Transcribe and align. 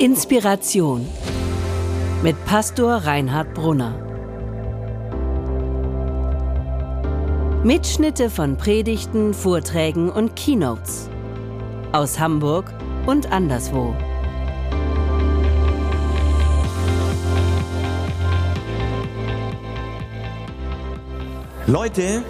Inspiration 0.00 1.08
mit 2.22 2.36
Pastor 2.44 2.98
Reinhard 2.98 3.52
Brunner. 3.52 3.98
Mitschnitte 7.64 8.30
von 8.30 8.56
Predigten, 8.56 9.34
Vorträgen 9.34 10.08
und 10.08 10.36
Keynotes 10.36 11.10
aus 11.90 12.20
Hamburg 12.20 12.72
und 13.06 13.32
anderswo. 13.32 13.92
Leute, 21.66 22.22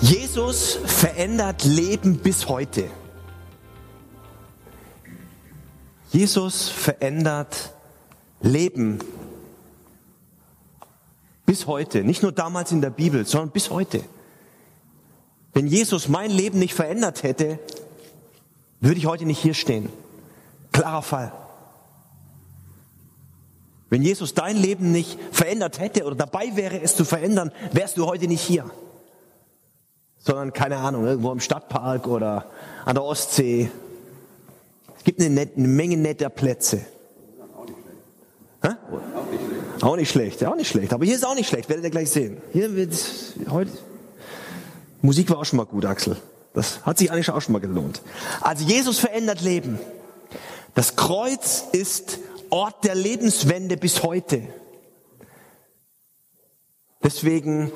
Jesus 0.00 0.78
verändert 0.84 1.64
Leben 1.64 2.18
bis 2.18 2.48
heute. 2.48 2.84
Jesus 6.16 6.70
verändert 6.70 7.74
Leben 8.40 9.00
bis 11.44 11.66
heute. 11.66 12.04
Nicht 12.04 12.22
nur 12.22 12.32
damals 12.32 12.72
in 12.72 12.80
der 12.80 12.88
Bibel, 12.88 13.26
sondern 13.26 13.50
bis 13.50 13.68
heute. 13.68 14.02
Wenn 15.52 15.66
Jesus 15.66 16.08
mein 16.08 16.30
Leben 16.30 16.58
nicht 16.58 16.72
verändert 16.72 17.22
hätte, 17.22 17.58
würde 18.80 18.96
ich 18.96 19.04
heute 19.04 19.26
nicht 19.26 19.42
hier 19.42 19.52
stehen. 19.52 19.90
Klarer 20.72 21.02
Fall. 21.02 21.32
Wenn 23.90 24.00
Jesus 24.00 24.32
dein 24.32 24.56
Leben 24.56 24.92
nicht 24.92 25.18
verändert 25.32 25.78
hätte 25.80 26.04
oder 26.04 26.16
dabei 26.16 26.56
wäre, 26.56 26.80
es 26.80 26.96
zu 26.96 27.04
verändern, 27.04 27.52
wärst 27.72 27.98
du 27.98 28.06
heute 28.06 28.26
nicht 28.26 28.40
hier. 28.40 28.70
Sondern, 30.16 30.54
keine 30.54 30.78
Ahnung, 30.78 31.04
irgendwo 31.04 31.30
im 31.30 31.40
Stadtpark 31.40 32.06
oder 32.06 32.46
an 32.86 32.94
der 32.94 33.04
Ostsee 33.04 33.70
gibt 35.06 35.20
eine, 35.20 35.30
net, 35.30 35.52
eine 35.56 35.68
Menge 35.68 35.96
netter 35.96 36.28
Plätze. 36.28 36.80
Hä? 38.60 38.70
Auch 39.80 39.94
nicht 39.94 40.10
schlecht, 40.10 40.44
auch 40.44 40.56
nicht 40.56 40.68
schlecht. 40.68 40.92
Aber 40.92 41.04
hier 41.04 41.14
ist 41.14 41.24
auch 41.24 41.36
nicht 41.36 41.48
schlecht, 41.48 41.68
werdet 41.68 41.84
ihr 41.84 41.90
gleich 41.90 42.10
sehen. 42.10 42.38
Hier 42.52 42.74
wird 42.74 42.92
heute. 43.48 43.70
Musik 45.02 45.30
war 45.30 45.38
auch 45.38 45.44
schon 45.44 45.58
mal 45.58 45.64
gut, 45.64 45.84
Axel. 45.84 46.16
Das 46.54 46.84
hat 46.84 46.98
sich 46.98 47.12
eigentlich 47.12 47.30
auch 47.30 47.40
schon 47.40 47.52
mal 47.52 47.60
gelohnt. 47.60 48.02
Also 48.40 48.64
Jesus 48.64 48.98
verändert 48.98 49.42
Leben. 49.42 49.78
Das 50.74 50.96
Kreuz 50.96 51.64
ist 51.70 52.18
Ort 52.50 52.84
der 52.84 52.96
Lebenswende 52.96 53.76
bis 53.76 54.02
heute. 54.02 54.42
Deswegen 57.04 57.70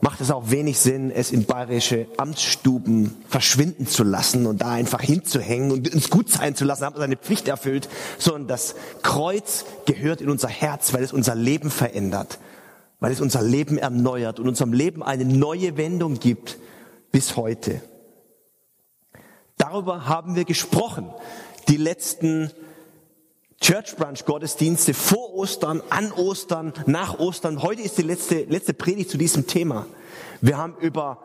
macht 0.00 0.20
es 0.20 0.30
auch 0.30 0.50
wenig 0.50 0.78
Sinn, 0.78 1.10
es 1.10 1.30
in 1.30 1.44
bayerische 1.44 2.06
Amtsstuben 2.16 3.16
verschwinden 3.28 3.86
zu 3.86 4.04
lassen 4.04 4.46
und 4.46 4.60
da 4.60 4.72
einfach 4.72 5.00
hinzuhängen 5.00 5.72
und 5.72 5.92
uns 5.94 6.10
gut 6.10 6.30
sein 6.30 6.54
zu 6.54 6.64
lassen, 6.64 6.84
hat 6.84 6.94
man 6.94 7.02
seine 7.02 7.16
Pflicht 7.16 7.48
erfüllt, 7.48 7.88
sondern 8.18 8.46
das 8.48 8.74
Kreuz 9.02 9.64
gehört 9.86 10.20
in 10.20 10.28
unser 10.28 10.48
Herz, 10.48 10.92
weil 10.92 11.02
es 11.02 11.12
unser 11.12 11.34
Leben 11.34 11.70
verändert, 11.70 12.38
weil 13.00 13.12
es 13.12 13.20
unser 13.20 13.42
Leben 13.42 13.78
erneuert 13.78 14.38
und 14.38 14.48
unserem 14.48 14.72
Leben 14.72 15.02
eine 15.02 15.24
neue 15.24 15.76
Wendung 15.76 16.20
gibt 16.20 16.58
bis 17.10 17.36
heute. 17.36 17.80
Darüber 19.56 20.06
haben 20.06 20.36
wir 20.36 20.44
gesprochen, 20.44 21.10
die 21.68 21.78
letzten 21.78 22.50
Church 23.60 23.96
Brunch 23.96 24.24
Gottesdienste 24.24 24.92
vor 24.92 25.34
Ostern, 25.34 25.82
an 25.88 26.12
Ostern, 26.12 26.72
nach 26.86 27.18
Ostern. 27.18 27.62
Heute 27.62 27.82
ist 27.82 27.96
die 27.98 28.02
letzte, 28.02 28.44
letzte 28.44 28.74
Predigt 28.74 29.10
zu 29.10 29.16
diesem 29.16 29.46
Thema. 29.46 29.86
Wir 30.40 30.58
haben 30.58 30.76
über 30.80 31.18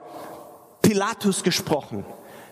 Pilatus 0.82 1.44
gesprochen. 1.44 2.06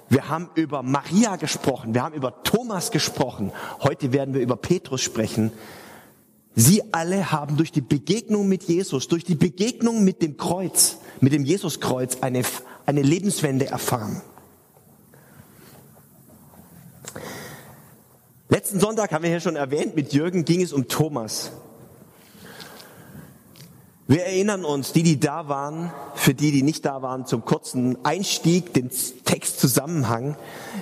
Wir 0.10 0.28
haben 0.28 0.50
über 0.56 0.84
Maria 0.84 1.38
gesprochen. 1.38 1.94
Wir 1.94 2.04
haben 2.04 2.16
über 2.16 2.44
Thomas 2.44 2.92
gesprochen. 2.92 3.52
Heute 3.82 4.12
werden 4.12 4.34
wir 4.34 4.42
über 4.42 4.58
Petrus 4.58 5.02
sprechen. 5.02 5.52
Sie 6.56 6.84
alle 6.94 7.32
haben 7.32 7.56
durch 7.58 7.72
die 7.72 7.82
Begegnung 7.82 8.50
mit 8.50 8.64
Jesus, 8.64 9.08
durch 9.08 9.24
die 9.24 9.36
Begegnung 9.36 10.04
mit 10.04 10.22
dem 10.22 10.36
Kreuz, 10.36 10.98
mit 11.22 11.32
dem 11.32 11.46
Jesuskreuz 11.46 12.18
eine, 12.22 12.42
eine 12.86 13.02
Lebenswende 13.02 13.68
erfahren. 13.68 14.22
Letzten 18.52 18.80
Sonntag 18.80 19.12
haben 19.12 19.22
wir 19.22 19.30
hier 19.30 19.42
schon 19.42 19.56
erwähnt, 19.56 19.96
mit 19.96 20.12
Jürgen 20.12 20.44
ging 20.44 20.64
es 20.64 20.74
um 20.74 20.88
Thomas. 20.88 21.52
Wir 24.08 24.24
erinnern 24.24 24.66
uns, 24.66 24.92
die, 24.92 25.04
die 25.04 25.20
da 25.20 25.48
waren, 25.48 25.94
für 26.16 26.34
die, 26.34 26.52
die 26.52 26.64
nicht 26.64 26.84
da 26.84 27.04
waren, 27.04 27.28
zum 27.28 27.46
kurzen 27.46 28.04
Einstieg, 28.04 28.74
den 28.74 28.90
Textzusammenhang. 28.90 30.36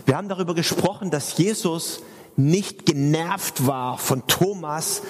Wir 0.05 0.15
haben 0.15 0.29
darüber 0.29 0.55
gesprochen, 0.55 1.11
dass 1.11 1.37
Jesus 1.37 1.99
nicht 2.37 2.85
genervt 2.85 3.67
war 3.67 3.97
von 3.97 4.25
Thomas, 4.27 5.01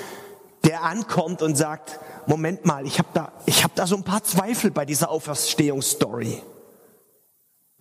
der 0.63 0.81
ankommt 0.81 1.43
und 1.43 1.55
sagt, 1.55 1.99
Moment 2.25 2.65
mal, 2.65 2.87
ich 2.87 2.97
habe 2.97 3.09
da, 3.13 3.33
ich 3.45 3.63
habe 3.63 3.73
da 3.75 3.85
so 3.85 3.95
ein 3.95 4.03
paar 4.03 4.23
Zweifel 4.23 4.71
bei 4.71 4.85
dieser 4.85 5.11
Auferstehungsstory. 5.11 6.41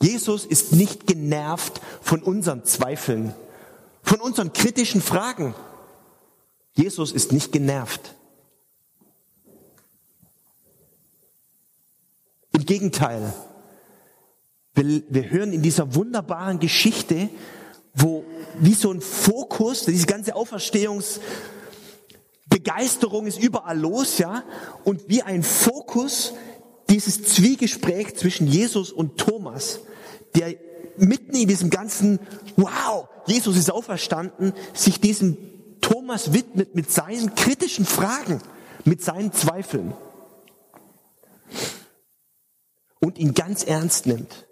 Jesus 0.03 0.45
ist 0.45 0.75
nicht 0.75 1.07
genervt 1.07 1.81
von 2.03 2.23
unseren 2.23 2.65
Zweifeln 2.67 3.35
von 4.07 4.21
unseren 4.21 4.53
kritischen 4.53 5.01
Fragen. 5.03 5.55
Jesus 6.75 7.11
ist 7.13 7.33
nicht 7.33 7.53
genervt. 7.53 8.15
Im 12.53 12.65
Gegenteil, 12.65 13.35
wir, 14.75 15.03
wir 15.09 15.31
hören 15.31 15.53
in 15.53 15.63
dieser 15.63 15.95
wunderbaren 15.95 16.59
Geschichte, 16.61 17.29
wo 17.95 18.25
wie 18.59 18.75
so 18.75 18.93
ein 18.93 19.01
Fokus, 19.01 19.87
diese 19.87 20.07
ganze 20.07 20.37
Auferstehungsbegeisterung 20.37 23.27
ist 23.27 23.41
überall 23.41 23.79
los, 23.79 24.19
ja, 24.19 24.45
und 24.85 25.09
wie 25.09 25.23
ein 25.23 25.43
Fokus 25.43 26.35
dieses 26.89 27.25
Zwiegespräch 27.25 28.15
zwischen 28.15 28.47
Jesus 28.47 28.93
und 28.93 29.19
Thomas, 29.19 29.81
der 30.35 30.55
mitten 30.99 31.35
in 31.35 31.49
diesem 31.49 31.71
ganzen, 31.71 32.19
wow, 32.57 33.09
Jesus 33.27 33.57
ist 33.57 33.71
auferstanden, 33.71 34.53
sich 34.75 35.01
diesem 35.01 35.37
Thomas 35.81 36.33
widmet 36.33 36.75
mit 36.75 36.91
seinen 36.91 37.35
kritischen 37.35 37.85
Fragen, 37.85 38.41
mit 38.85 39.03
seinen 39.03 39.33
Zweifeln 39.33 39.95
und 43.01 43.19
ihn 43.19 43.35
ganz 43.35 43.63
ernst 43.65 44.07
nimmt. 44.07 44.47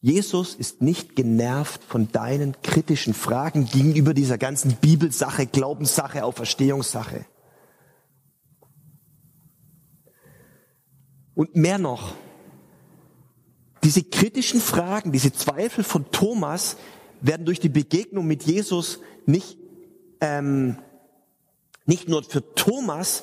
Jesus 0.00 0.54
ist 0.54 0.80
nicht 0.80 1.14
genervt 1.14 1.84
von 1.84 2.10
deinen 2.10 2.60
kritischen 2.62 3.12
Fragen 3.12 3.66
gegenüber 3.66 4.14
dieser 4.14 4.38
ganzen 4.38 4.76
Bibelsache, 4.76 5.46
Glaubenssache, 5.46 6.24
Auferstehungssache. 6.24 7.26
Und 11.34 11.54
mehr 11.54 11.78
noch, 11.78 12.14
diese 13.82 14.02
kritischen 14.02 14.60
Fragen, 14.60 15.12
diese 15.12 15.32
Zweifel 15.32 15.84
von 15.84 16.10
Thomas 16.10 16.76
werden 17.20 17.46
durch 17.46 17.60
die 17.60 17.68
Begegnung 17.68 18.26
mit 18.26 18.44
Jesus 18.44 19.00
nicht, 19.26 19.58
ähm, 20.20 20.78
nicht 21.86 22.08
nur 22.08 22.22
für 22.22 22.54
Thomas 22.54 23.22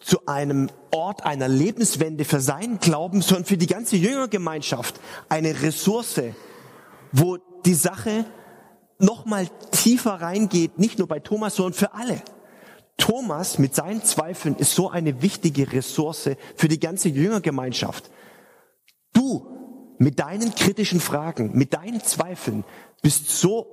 zu 0.00 0.26
einem 0.26 0.70
Ort 0.92 1.24
einer 1.24 1.48
Lebenswende 1.48 2.24
für 2.24 2.40
seinen 2.40 2.78
Glauben, 2.78 3.22
sondern 3.22 3.44
für 3.44 3.56
die 3.56 3.66
ganze 3.66 3.96
Jüngergemeinschaft 3.96 5.00
eine 5.28 5.62
Ressource, 5.62 6.20
wo 7.12 7.38
die 7.64 7.74
Sache 7.74 8.24
nochmal 8.98 9.48
tiefer 9.72 10.12
reingeht, 10.12 10.78
nicht 10.78 10.98
nur 10.98 11.08
bei 11.08 11.18
Thomas, 11.20 11.56
sondern 11.56 11.74
für 11.74 11.94
alle. 11.94 12.22
Thomas 12.96 13.58
mit 13.58 13.74
seinen 13.74 14.02
Zweifeln 14.04 14.56
ist 14.56 14.74
so 14.74 14.90
eine 14.90 15.22
wichtige 15.22 15.72
Ressource 15.72 16.30
für 16.54 16.68
die 16.68 16.80
ganze 16.80 17.08
Jüngergemeinschaft. 17.08 18.10
Mit 19.98 20.18
deinen 20.18 20.54
kritischen 20.54 21.00
Fragen, 21.00 21.56
mit 21.56 21.74
deinen 21.74 22.02
Zweifeln 22.02 22.64
bist 23.02 23.30
so 23.30 23.66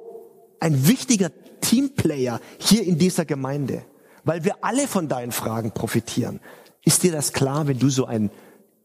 ein 0.59 0.87
wichtiger 0.87 1.31
Teamplayer 1.61 2.39
hier 2.59 2.83
in 2.83 2.97
dieser 2.97 3.25
Gemeinde, 3.25 3.85
weil 4.23 4.43
wir 4.43 4.63
alle 4.63 4.87
von 4.87 5.09
deinen 5.09 5.31
Fragen 5.31 5.71
profitieren. 5.71 6.39
Ist 6.85 7.03
dir 7.03 7.11
das 7.11 7.33
klar, 7.33 7.67
wenn 7.67 7.79
du 7.79 7.89
so 7.89 8.05
ein 8.05 8.31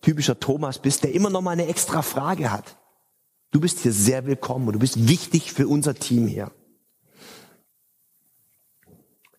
typischer 0.01 0.39
Thomas 0.41 0.79
bist, 0.79 1.05
der 1.05 1.13
immer 1.13 1.31
noch 1.31 1.43
mal 1.43 1.53
eine 1.53 1.67
extra 1.67 2.03
Frage 2.03 2.51
hat? 2.51 2.77
Du 3.51 3.61
bist 3.61 3.81
hier 3.81 3.93
sehr 3.93 4.27
willkommen 4.27 4.67
und 4.67 4.75
du 4.75 4.79
bist 4.79 5.09
wichtig 5.09 5.53
für 5.53 5.69
unser 5.69 5.95
Team 5.95 6.27
hier. 6.27 6.51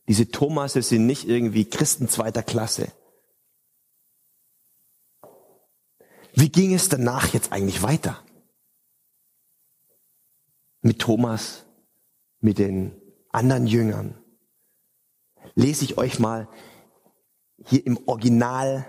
Diese 0.08 0.32
Thomasse 0.32 0.82
sind 0.82 1.06
nicht 1.06 1.28
irgendwie 1.28 1.66
Christen 1.66 2.10
zweiter 2.10 2.42
Klasse. 2.42 2.92
Wie 6.40 6.48
ging 6.48 6.74
es 6.74 6.88
danach 6.88 7.34
jetzt 7.34 7.52
eigentlich 7.52 7.84
weiter? 7.84 8.24
Mit 10.82 11.00
Thomas, 11.00 11.66
mit 12.40 12.60
den 12.60 12.96
anderen 13.30 13.68
Jüngern. 13.68 14.18
Lese 15.56 15.84
ich 15.84 15.98
euch 15.98 16.18
mal 16.18 16.48
hier 17.66 17.86
im 17.86 18.00
Original 18.08 18.86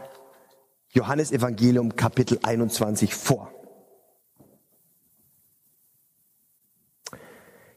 Johannes 0.91 1.33
Evangelium 1.33 1.97
Kapitel 1.97 2.39
21 2.41 3.17
vor. 3.17 3.53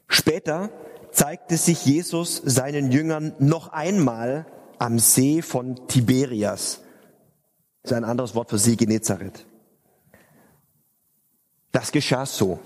Später 0.06 0.70
zeigte 1.10 1.56
sich 1.56 1.84
Jesus 1.84 2.36
seinen 2.44 2.92
Jüngern 2.92 3.34
noch 3.40 3.72
einmal 3.72 4.46
am 4.78 5.00
See 5.00 5.42
von 5.42 5.88
Tiberias. 5.88 6.80
Das 7.82 7.90
ist 7.90 7.96
ein 7.96 8.04
anderes 8.04 8.36
Wort 8.36 8.50
für 8.50 8.58
See 8.58 8.76
Genezareth. 8.76 9.48
Das 11.74 11.90
geschah 11.90 12.24
so. 12.24 12.60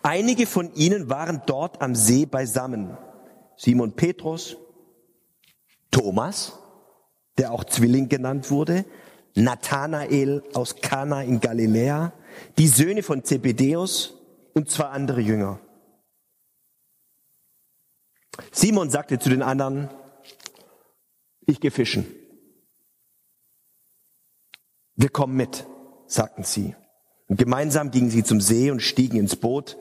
Einige 0.00 0.46
von 0.46 0.72
ihnen 0.74 1.10
waren 1.10 1.42
dort 1.46 1.82
am 1.82 1.96
See 1.96 2.24
beisammen. 2.24 2.96
Simon 3.56 3.96
Petrus, 3.96 4.56
Thomas, 5.90 6.56
der 7.36 7.50
auch 7.50 7.64
Zwilling 7.64 8.08
genannt 8.08 8.52
wurde, 8.52 8.84
Nathanael 9.34 10.44
aus 10.54 10.76
Kana 10.76 11.24
in 11.24 11.40
Galiläa, 11.40 12.12
die 12.58 12.68
Söhne 12.68 13.02
von 13.02 13.24
Zebedeus 13.24 14.14
und 14.54 14.70
zwei 14.70 14.84
andere 14.84 15.20
Jünger. 15.20 15.58
Simon 18.52 18.88
sagte 18.88 19.18
zu 19.18 19.30
den 19.30 19.42
anderen, 19.42 19.90
ich 21.44 21.58
gehe 21.58 21.72
fischen. 21.72 22.06
Wir 24.94 25.08
kommen 25.08 25.34
mit, 25.34 25.66
sagten 26.06 26.44
sie. 26.44 26.76
Und 27.28 27.38
gemeinsam 27.38 27.90
gingen 27.90 28.10
sie 28.10 28.24
zum 28.24 28.40
See 28.40 28.70
und 28.70 28.80
stiegen 28.80 29.18
ins 29.18 29.36
Boot, 29.36 29.76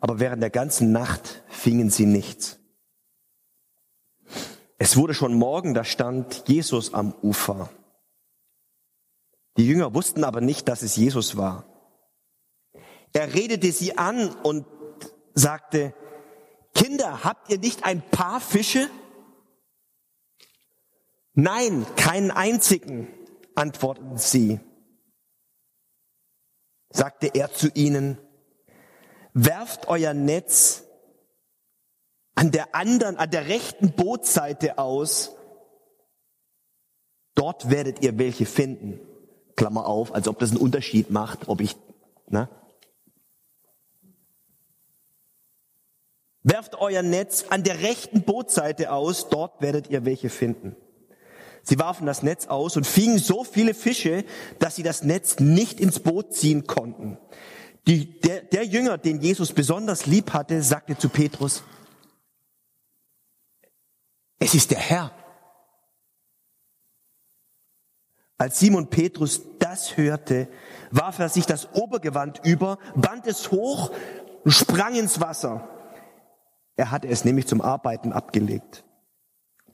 aber 0.00 0.20
während 0.20 0.42
der 0.42 0.50
ganzen 0.50 0.92
Nacht 0.92 1.42
fingen 1.48 1.90
sie 1.90 2.06
nichts. 2.06 2.58
Es 4.78 4.96
wurde 4.96 5.14
schon 5.14 5.34
Morgen, 5.34 5.74
da 5.74 5.84
stand 5.84 6.44
Jesus 6.46 6.94
am 6.94 7.12
Ufer. 7.22 7.70
Die 9.56 9.66
Jünger 9.66 9.92
wussten 9.94 10.22
aber 10.22 10.40
nicht, 10.40 10.68
dass 10.68 10.82
es 10.82 10.94
Jesus 10.94 11.36
war. 11.36 11.64
Er 13.12 13.34
redete 13.34 13.72
sie 13.72 13.98
an 13.98 14.30
und 14.42 14.66
sagte, 15.34 15.94
Kinder, 16.74 17.24
habt 17.24 17.50
ihr 17.50 17.58
nicht 17.58 17.84
ein 17.84 18.02
paar 18.02 18.40
Fische? 18.40 18.88
Nein, 21.34 21.86
keinen 21.96 22.30
einzigen, 22.30 23.08
antworteten 23.56 24.16
sie. 24.16 24.60
Sagte 26.90 27.30
er 27.34 27.52
zu 27.52 27.68
ihnen, 27.74 28.18
werft 29.34 29.88
euer 29.88 30.14
Netz 30.14 30.84
an 32.34 32.50
der 32.50 32.74
anderen, 32.74 33.16
an 33.16 33.30
der 33.30 33.48
rechten 33.48 33.92
Bootseite 33.92 34.78
aus. 34.78 35.36
Dort 37.34 37.70
werdet 37.70 38.02
ihr 38.02 38.18
welche 38.18 38.46
finden. 38.46 39.00
Klammer 39.56 39.86
auf, 39.86 40.14
als 40.14 40.28
ob 40.28 40.38
das 40.38 40.50
einen 40.50 40.60
Unterschied 40.60 41.10
macht, 41.10 41.48
ob 41.48 41.60
ich, 41.60 41.76
ne? 42.28 42.48
Werft 46.44 46.76
euer 46.76 47.02
Netz 47.02 47.46
an 47.50 47.64
der 47.64 47.80
rechten 47.80 48.22
Bootseite 48.22 48.92
aus, 48.92 49.28
dort 49.28 49.60
werdet 49.60 49.90
ihr 49.90 50.04
welche 50.04 50.30
finden. 50.30 50.76
Sie 51.62 51.78
warfen 51.78 52.06
das 52.06 52.22
Netz 52.22 52.46
aus 52.46 52.76
und 52.76 52.86
fingen 52.86 53.18
so 53.18 53.44
viele 53.44 53.74
Fische, 53.74 54.24
dass 54.58 54.76
sie 54.76 54.82
das 54.82 55.02
Netz 55.02 55.38
nicht 55.40 55.80
ins 55.80 56.00
Boot 56.00 56.34
ziehen 56.34 56.66
konnten. 56.66 57.18
Die, 57.86 58.20
der, 58.20 58.42
der 58.42 58.64
Jünger, 58.64 58.98
den 58.98 59.20
Jesus 59.20 59.52
besonders 59.52 60.06
lieb 60.06 60.32
hatte, 60.32 60.62
sagte 60.62 60.96
zu 60.96 61.08
Petrus, 61.08 61.62
es 64.38 64.54
ist 64.54 64.70
der 64.70 64.78
Herr. 64.78 65.12
Als 68.36 68.60
Simon 68.60 68.88
Petrus 68.88 69.42
das 69.58 69.96
hörte, 69.96 70.48
warf 70.90 71.18
er 71.18 71.28
sich 71.28 71.44
das 71.44 71.74
Obergewand 71.74 72.40
über, 72.44 72.78
band 72.94 73.26
es 73.26 73.50
hoch 73.50 73.90
und 74.44 74.52
sprang 74.52 74.94
ins 74.94 75.20
Wasser. 75.20 75.68
Er 76.76 76.92
hatte 76.92 77.08
es 77.08 77.24
nämlich 77.24 77.48
zum 77.48 77.60
Arbeiten 77.60 78.12
abgelegt. 78.12 78.84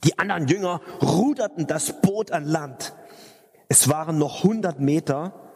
Die 0.03 0.19
anderen 0.19 0.47
Jünger 0.47 0.81
ruderten 1.01 1.67
das 1.67 2.01
Boot 2.01 2.31
an 2.31 2.45
Land. 2.45 2.95
Es 3.67 3.89
waren 3.89 4.17
noch 4.17 4.43
hundert 4.43 4.79
Meter 4.79 5.51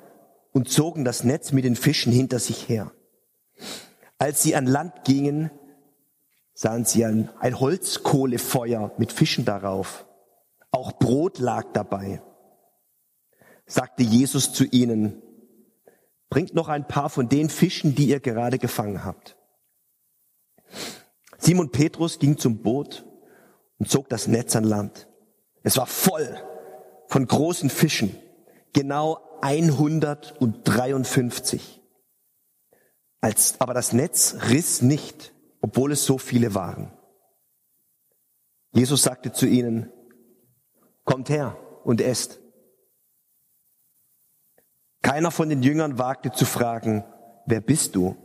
und 0.52 0.70
zogen 0.70 1.06
das 1.06 1.24
Netz 1.24 1.52
mit 1.52 1.66
den 1.66 1.76
Fischen 1.76 2.12
hinter 2.12 2.40
sich 2.40 2.68
her. 2.70 2.92
Als 4.18 4.42
sie 4.42 4.56
an 4.56 4.66
Land 4.66 5.04
gingen, 5.04 5.52
sahen 6.54 6.86
sie 6.86 7.06
ein, 7.06 7.30
ein 7.40 7.60
Holzkohlefeuer 7.60 8.94
mit 8.98 9.14
Fischen 9.14 9.46
darauf. 9.46 10.06
Auch 10.72 10.94
Brot 10.94 11.40
lag 11.40 11.72
dabei. 11.74 12.22
Sagte 13.66 14.04
Jesus 14.04 14.52
zu 14.52 14.66
ihnen, 14.66 15.22
bringt 16.30 16.54
noch 16.54 16.68
ein 16.68 16.88
paar 16.88 17.10
von 17.10 17.30
den 17.30 17.50
Fischen, 17.50 17.96
die 17.96 18.08
ihr 18.08 18.20
gerade 18.20 18.58
gefangen 18.58 19.04
habt. 19.06 19.38
Simon 21.38 21.72
Petrus 21.72 22.20
ging 22.20 22.38
zum 22.38 22.62
Boot 22.62 23.06
und 23.80 23.90
zog 23.90 24.08
das 24.10 24.28
Netz 24.28 24.56
an 24.56 24.64
Land. 24.64 25.08
Es 25.64 25.78
war 25.78 25.88
voll 25.88 26.40
von 27.08 27.26
großen 27.26 27.72
Fischen, 27.72 28.16
genau 28.74 29.18
153. 29.42 31.82
Als, 33.22 33.60
aber 33.60 33.74
das 33.74 33.92
Netz 33.94 34.36
riss 34.50 34.82
nicht, 34.82 35.34
obwohl 35.62 35.92
es 35.92 36.06
so 36.06 36.18
viele 36.18 36.56
waren. 36.56 36.92
Jesus 38.72 39.04
sagte 39.04 39.32
zu 39.32 39.48
ihnen, 39.48 39.92
kommt 41.04 41.30
her 41.30 41.58
und 41.84 42.02
esst. 42.02 42.40
Keiner 45.02 45.32
von 45.32 45.50
den 45.50 45.64
Jüngern 45.64 45.98
wagte 45.98 46.32
zu 46.32 46.46
fragen, 46.46 47.04
wer 47.46 47.62
bist 47.62 47.96
du? 47.96 48.16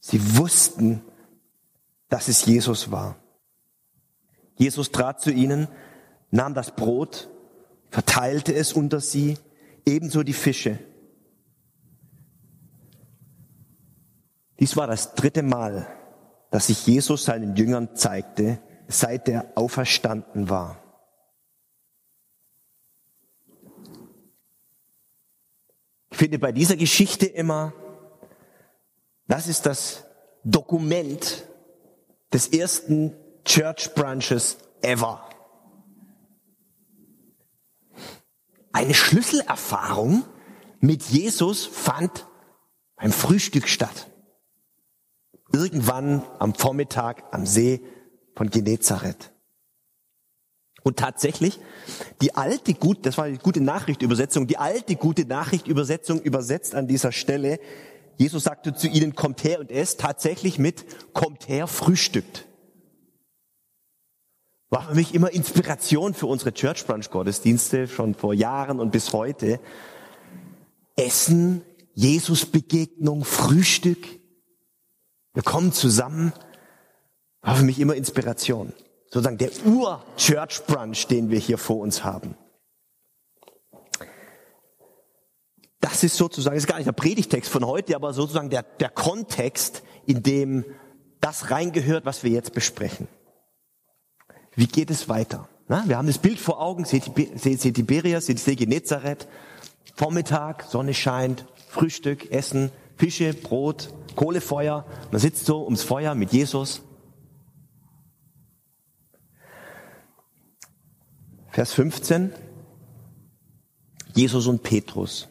Sie 0.00 0.36
wussten, 0.36 1.02
dass 2.08 2.28
es 2.28 2.44
Jesus 2.44 2.90
war. 2.90 3.16
Jesus 4.56 4.90
trat 4.90 5.20
zu 5.20 5.30
ihnen, 5.30 5.68
nahm 6.30 6.54
das 6.54 6.74
Brot, 6.74 7.30
verteilte 7.90 8.54
es 8.54 8.72
unter 8.72 9.00
sie, 9.00 9.38
ebenso 9.84 10.22
die 10.22 10.32
Fische. 10.32 10.78
Dies 14.60 14.76
war 14.76 14.86
das 14.86 15.14
dritte 15.14 15.42
Mal, 15.42 15.86
dass 16.50 16.68
sich 16.68 16.86
Jesus 16.86 17.24
seinen 17.24 17.56
Jüngern 17.56 17.96
zeigte, 17.96 18.60
seit 18.86 19.28
er 19.28 19.52
auferstanden 19.56 20.48
war. 20.48 20.80
Ich 26.10 26.18
finde 26.18 26.38
bei 26.38 26.52
dieser 26.52 26.76
Geschichte 26.76 27.26
immer, 27.26 27.72
das 29.26 29.48
ist 29.48 29.66
das 29.66 30.04
Dokument 30.44 31.44
des 32.32 32.48
ersten 32.48 33.16
Church 33.44 33.94
Branches 33.94 34.58
ever. 34.82 35.28
Eine 38.72 38.94
Schlüsselerfahrung 38.94 40.24
mit 40.80 41.02
Jesus 41.04 41.64
fand 41.64 42.26
beim 42.96 43.12
Frühstück 43.12 43.68
statt. 43.68 44.10
Irgendwann 45.52 46.22
am 46.38 46.54
Vormittag 46.54 47.22
am 47.32 47.46
See 47.46 47.80
von 48.34 48.50
Genezareth. 48.50 49.32
Und 50.82 50.98
tatsächlich, 50.98 51.60
die 52.20 52.34
alte 52.34 52.74
gut, 52.74 53.06
das 53.06 53.16
war 53.16 53.28
die 53.28 53.38
gute 53.38 53.60
Nachrichtübersetzung, 53.60 54.46
die 54.46 54.58
alte 54.58 54.96
gute 54.96 55.24
Nachrichtübersetzung 55.24 56.20
übersetzt 56.20 56.74
an 56.74 56.88
dieser 56.88 57.12
Stelle, 57.12 57.58
Jesus 58.16 58.44
sagte 58.44 58.74
zu 58.74 58.88
ihnen, 58.88 59.14
kommt 59.14 59.44
her 59.44 59.60
und 59.60 59.70
esst, 59.70 60.00
tatsächlich 60.00 60.58
mit, 60.58 60.84
kommt 61.14 61.48
her, 61.48 61.66
frühstückt. 61.66 62.46
War 64.74 64.88
für 64.88 64.96
mich 64.96 65.14
immer 65.14 65.30
Inspiration 65.30 66.14
für 66.14 66.26
unsere 66.26 66.52
Church 66.52 66.84
Brunch 66.84 67.08
Gottesdienste, 67.08 67.86
schon 67.86 68.12
vor 68.16 68.34
Jahren 68.34 68.80
und 68.80 68.90
bis 68.90 69.12
heute. 69.12 69.60
Essen, 70.96 71.62
Jesus 71.92 72.44
Begegnung, 72.44 73.24
Frühstück. 73.24 74.04
Wir 75.32 75.44
kommen 75.44 75.70
zusammen. 75.70 76.32
War 77.40 77.54
für 77.54 77.62
mich 77.62 77.78
immer 77.78 77.94
Inspiration. 77.94 78.72
Sozusagen 79.12 79.38
der 79.38 79.52
Ur-Church 79.64 80.64
Brunch, 80.66 81.06
den 81.06 81.30
wir 81.30 81.38
hier 81.38 81.56
vor 81.56 81.76
uns 81.76 82.02
haben. 82.02 82.36
Das 85.78 86.02
ist 86.02 86.16
sozusagen, 86.16 86.56
das 86.56 86.64
ist 86.64 86.68
gar 86.68 86.78
nicht 86.78 86.88
der 86.88 86.92
Predigtext 86.92 87.48
von 87.48 87.64
heute, 87.64 87.94
aber 87.94 88.12
sozusagen 88.12 88.50
der, 88.50 88.64
der 88.64 88.88
Kontext, 88.88 89.84
in 90.04 90.24
dem 90.24 90.64
das 91.20 91.52
reingehört, 91.52 92.04
was 92.04 92.24
wir 92.24 92.32
jetzt 92.32 92.54
besprechen. 92.54 93.06
Wie 94.56 94.66
geht 94.66 94.90
es 94.90 95.08
weiter? 95.08 95.48
Na, 95.68 95.84
wir 95.86 95.96
haben 95.96 96.06
das 96.06 96.18
Bild 96.18 96.38
vor 96.38 96.60
Augen, 96.60 96.84
seht, 96.84 97.04
seht 97.36 97.74
Tiberias, 97.74 98.26
seht 98.26 98.38
See 98.38 98.54
Genezareth, 98.54 99.26
Vormittag, 99.94 100.64
Sonne 100.64 100.94
scheint, 100.94 101.46
Frühstück, 101.68 102.30
Essen, 102.30 102.70
Fische, 102.96 103.32
Brot, 103.34 103.92
Kohlefeuer. 104.14 104.86
Man 105.10 105.20
sitzt 105.20 105.46
so 105.46 105.64
ums 105.64 105.82
Feuer 105.82 106.14
mit 106.14 106.32
Jesus. 106.32 106.82
Vers 111.50 111.72
15. 111.72 112.32
Jesus 114.14 114.46
und 114.46 114.62
Petrus. 114.62 115.28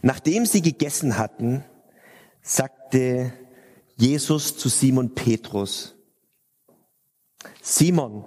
Nachdem 0.00 0.46
sie 0.46 0.62
gegessen 0.62 1.18
hatten, 1.18 1.64
sagte 2.40 3.32
Jesus 3.96 4.56
zu 4.56 4.68
Simon 4.68 5.14
Petrus. 5.14 5.97
Simon, 7.70 8.24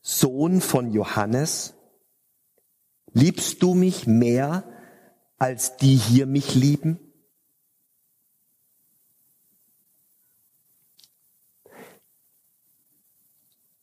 Sohn 0.00 0.60
von 0.60 0.92
Johannes, 0.92 1.74
liebst 3.12 3.62
du 3.62 3.74
mich 3.74 4.08
mehr, 4.08 4.64
als 5.38 5.76
die 5.76 5.94
hier 5.94 6.26
mich 6.26 6.56
lieben? 6.56 6.98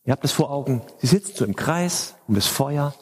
Ihr 0.03 0.11
habt 0.11 0.25
es 0.25 0.33
vor 0.33 0.51
Augen. 0.51 0.81
Sie 0.99 1.07
sitzt 1.07 1.37
so 1.37 1.45
im 1.45 1.55
Kreis 1.55 2.15
um 2.27 2.35
das 2.35 2.45
Feuer, 2.45 2.93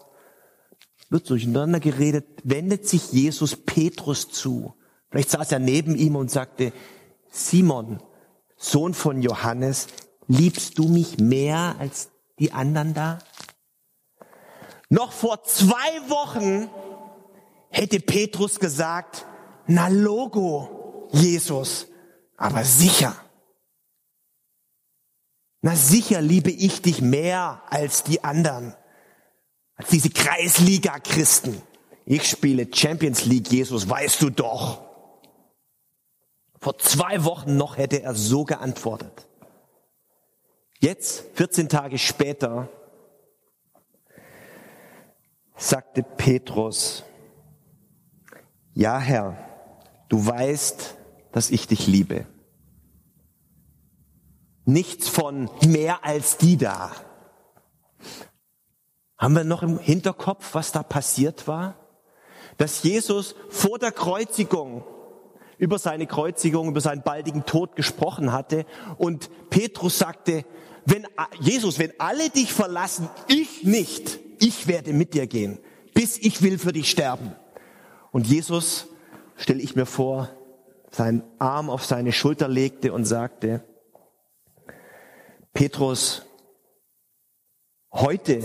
wird 1.09 1.27
durcheinander 1.31 1.79
geredet, 1.79 2.27
wendet 2.43 2.87
sich 2.87 3.11
Jesus 3.11 3.55
Petrus 3.55 4.29
zu. 4.29 4.75
Vielleicht 5.09 5.31
saß 5.31 5.51
er 5.51 5.59
neben 5.59 5.95
ihm 5.95 6.15
und 6.15 6.29
sagte, 6.29 6.73
Simon, 7.31 8.03
Sohn 8.55 8.93
von 8.93 9.23
Johannes, 9.23 9.87
liebst 10.27 10.77
du 10.77 10.87
mich 10.87 11.17
mehr 11.17 11.75
als 11.79 12.09
die 12.39 12.51
anderen 12.51 12.93
da? 12.93 13.19
Noch 14.89 15.11
vor 15.11 15.43
zwei 15.43 16.09
Wochen 16.09 16.69
hätte 17.69 17.99
Petrus 17.99 18.59
gesagt, 18.59 19.25
na 19.65 19.87
logo, 19.87 21.09
Jesus, 21.11 21.87
aber 22.37 22.63
sicher. 22.63 23.15
Na 25.61 25.75
sicher 25.75 26.21
liebe 26.21 26.51
ich 26.51 26.81
dich 26.81 27.01
mehr 27.01 27.63
als 27.69 28.03
die 28.03 28.23
anderen, 28.23 28.75
als 29.75 29.89
diese 29.89 30.09
Kreisliga-Christen. 30.09 31.61
Ich 32.05 32.29
spiele 32.29 32.67
Champions 32.71 33.25
League, 33.25 33.49
Jesus, 33.49 33.89
weißt 33.89 34.21
du 34.21 34.29
doch. 34.29 34.83
Vor 36.59 36.77
zwei 36.77 37.23
Wochen 37.23 37.55
noch 37.55 37.77
hätte 37.77 38.03
er 38.03 38.13
so 38.13 38.43
geantwortet. 38.43 39.27
Jetzt, 40.83 41.23
14 41.35 41.69
Tage 41.69 41.97
später, 41.97 42.67
sagte 45.55 46.03
Petrus, 46.03 47.05
ja 48.73 48.99
Herr, 48.99 49.37
du 50.09 50.25
weißt, 50.25 50.97
dass 51.31 51.51
ich 51.51 51.67
dich 51.67 51.87
liebe. 51.87 52.25
Nichts 54.65 55.07
von 55.07 55.49
mehr 55.65 56.03
als 56.03 56.35
die 56.35 56.57
da. 56.57 56.91
Haben 59.17 59.35
wir 59.35 59.45
noch 59.45 59.63
im 59.63 59.79
Hinterkopf, 59.79 60.53
was 60.53 60.73
da 60.73 60.83
passiert 60.83 61.47
war? 61.47 61.75
Dass 62.57 62.83
Jesus 62.83 63.35
vor 63.47 63.79
der 63.79 63.93
Kreuzigung 63.93 64.83
über 65.57 65.79
seine 65.79 66.07
Kreuzigung, 66.07 66.67
über 66.67 66.81
seinen 66.81 67.03
baldigen 67.03 67.45
Tod 67.45 67.75
gesprochen 67.75 68.31
hatte 68.31 68.65
und 68.97 69.29
Petrus 69.49 69.97
sagte, 69.97 70.45
wenn 70.85 71.07
Jesus, 71.39 71.79
wenn 71.79 71.93
alle 71.99 72.29
dich 72.29 72.51
verlassen, 72.51 73.09
ich 73.27 73.63
nicht, 73.63 74.19
ich 74.39 74.67
werde 74.67 74.93
mit 74.93 75.13
dir 75.13 75.27
gehen, 75.27 75.59
bis 75.93 76.17
ich 76.17 76.41
will 76.41 76.57
für 76.57 76.73
dich 76.73 76.89
sterben. 76.89 77.33
Und 78.11 78.27
Jesus, 78.27 78.87
stelle 79.37 79.61
ich 79.61 79.75
mir 79.75 79.85
vor, 79.85 80.29
seinen 80.91 81.23
Arm 81.39 81.69
auf 81.69 81.85
seine 81.85 82.11
Schulter 82.11 82.47
legte 82.47 82.93
und 82.93 83.05
sagte, 83.05 83.63
Petrus, 85.53 86.25
heute, 87.91 88.43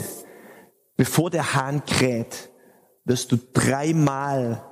bevor 0.96 1.30
der 1.30 1.54
Hahn 1.54 1.84
kräht, 1.84 2.50
wirst 3.04 3.32
du 3.32 3.38
dreimal 3.52 4.64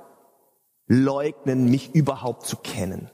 leugnen, 0.87 1.69
mich 1.69 1.93
überhaupt 1.93 2.45
zu 2.45 2.57
kennen. 2.57 3.09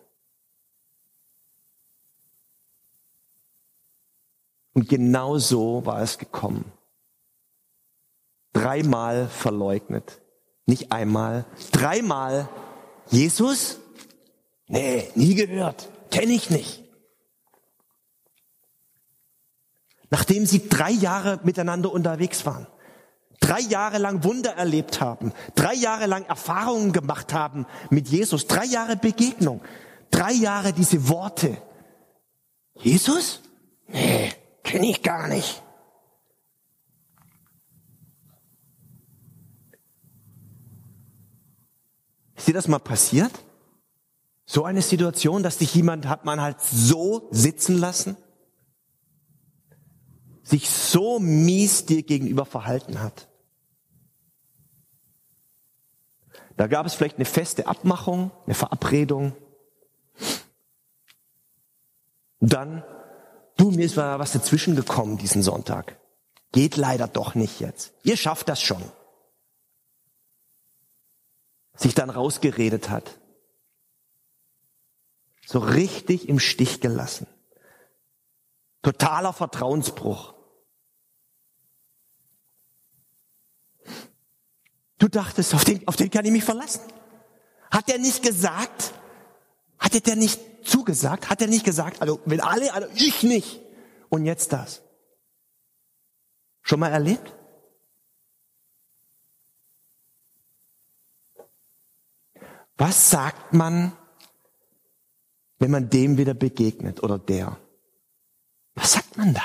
Und 4.74 4.90
genau 4.90 5.38
so 5.38 5.86
war 5.86 6.02
es 6.02 6.18
gekommen. 6.18 6.72
Dreimal 8.54 9.28
verleugnet. 9.28 10.22
Nicht 10.66 10.92
einmal, 10.92 11.46
dreimal. 11.72 12.48
Jesus? 13.10 13.80
Nee, 14.68 15.12
nie 15.16 15.36
gehört. 15.36 15.90
Kenne 16.10 16.34
ich 16.34 16.50
nicht. 16.50 16.84
Nachdem 20.10 20.46
sie 20.46 20.70
drei 20.70 20.92
Jahre 20.92 21.40
miteinander 21.44 21.92
unterwegs 21.92 22.46
waren, 22.46 22.68
drei 23.44 23.60
Jahre 23.60 23.98
lang 23.98 24.24
Wunder 24.24 24.56
erlebt 24.56 25.02
haben, 25.02 25.34
drei 25.56 25.74
Jahre 25.74 26.06
lang 26.06 26.26
Erfahrungen 26.26 26.94
gemacht 26.94 27.34
haben 27.34 27.66
mit 27.90 28.08
Jesus, 28.08 28.48
drei 28.48 28.66
Jahre 28.66 28.96
Begegnung, 28.96 29.62
drei 30.12 30.32
Jahre 30.32 30.72
diese 30.72 31.10
Worte. 31.10 31.58
Jesus? 32.76 33.42
Nee, 33.88 34.32
kenne 34.64 34.90
ich 34.90 35.04
gar 35.04 35.28
nicht. 35.28 35.62
Ist 42.36 42.48
dir 42.48 42.54
das 42.54 42.68
mal 42.68 42.80
passiert? 42.80 43.32
So 44.46 44.64
eine 44.64 44.82
Situation, 44.82 45.44
dass 45.44 45.58
dich 45.58 45.76
jemand 45.76 46.08
hat 46.08 46.26
man 46.26 46.42
halt 46.42 46.62
so 46.62 47.28
sitzen 47.32 47.78
lassen? 47.78 48.18
Sich 50.44 50.70
so 50.70 51.20
mies 51.20 51.86
dir 51.86 52.04
gegenüber 52.04 52.46
verhalten 52.46 53.02
hat? 53.02 53.28
Da 56.58 56.68
gab 56.68 56.86
es 56.86 56.94
vielleicht 56.94 57.16
eine 57.16 57.26
feste 57.26 57.68
Abmachung, 57.68 58.32
eine 58.46 58.56
Verabredung. 58.56 59.36
Dann, 62.40 62.84
du, 63.58 63.72
mir 63.72 63.86
ist 63.86 63.98
was 63.98 64.34
dazwischen 64.34 64.76
gekommen 64.76 65.18
diesen 65.18 65.42
Sonntag. 65.42 66.00
Geht 66.52 66.78
leider 66.78 67.08
doch 67.08 67.36
nicht 67.36 67.60
jetzt. 67.60 67.94
Ihr 68.04 68.18
schafft 68.18 68.50
das 68.50 68.62
schon. 68.62 68.84
Sich 71.76 71.96
dann 71.96 72.12
rausgeredet 72.12 72.90
hat. 72.90 73.20
So 75.46 75.60
richtig 75.60 76.30
im 76.30 76.40
Stich 76.40 76.80
gelassen. 76.80 77.28
Totaler 78.84 79.34
Vertrauensbruch. 79.34 80.33
Du 85.04 85.10
dachtest, 85.10 85.54
auf 85.54 85.66
den, 85.66 85.86
auf 85.86 85.98
den 85.98 86.10
kann 86.10 86.24
ich 86.24 86.32
mich 86.32 86.46
verlassen. 86.46 86.80
Hat 87.70 87.90
er 87.90 87.98
nicht 87.98 88.24
gesagt? 88.24 88.94
Hat 89.78 90.08
er 90.08 90.16
nicht 90.16 90.40
zugesagt? 90.66 91.30
Hat 91.30 91.42
er 91.42 91.48
nicht 91.48 91.66
gesagt, 91.66 92.02
also 92.02 92.22
wenn 92.24 92.40
alle, 92.40 92.74
also 92.74 92.88
ich 92.96 93.22
nicht. 93.22 93.60
Und 94.08 94.24
jetzt 94.24 94.54
das. 94.54 94.82
Schon 96.62 96.80
mal 96.80 96.94
erlebt? 96.94 97.36
Was 102.78 103.10
sagt 103.10 103.52
man, 103.52 103.92
wenn 105.60 105.72
man 105.72 105.90
dem 105.90 106.18
wieder 106.18 106.34
begegnet 106.34 107.04
oder 107.04 107.20
der? 107.20 107.60
Was 108.76 108.94
sagt 108.94 109.18
man 109.18 109.34
da, 109.34 109.44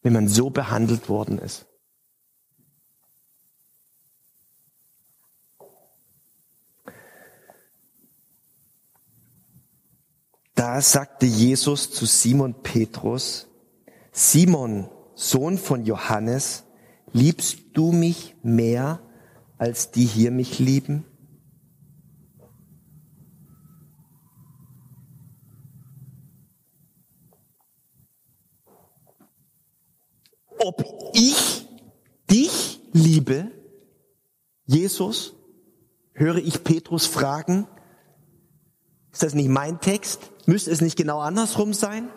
wenn 0.00 0.14
man 0.14 0.26
so 0.26 0.48
behandelt 0.48 1.10
worden 1.10 1.38
ist? 1.38 1.66
Da 10.60 10.82
sagte 10.82 11.24
Jesus 11.24 11.90
zu 11.90 12.04
Simon 12.04 12.52
Petrus, 12.52 13.48
Simon, 14.12 14.90
Sohn 15.14 15.56
von 15.56 15.86
Johannes, 15.86 16.64
liebst 17.14 17.60
du 17.72 17.92
mich 17.92 18.36
mehr, 18.42 19.00
als 19.56 19.90
die 19.90 20.04
hier 20.04 20.30
mich 20.30 20.58
lieben? 20.58 21.06
Ob 30.58 30.84
ich 31.14 31.66
dich 32.30 32.82
liebe, 32.92 33.50
Jesus, 34.66 35.32
höre 36.12 36.36
ich 36.36 36.62
Petrus 36.64 37.06
fragen, 37.06 37.66
ist 39.12 39.22
das 39.22 39.34
nicht 39.34 39.48
mein 39.48 39.80
Text? 39.80 40.30
Müsste 40.46 40.70
es 40.70 40.80
nicht 40.80 40.96
genau 40.96 41.20
andersrum 41.20 41.74
sein? 41.74 42.10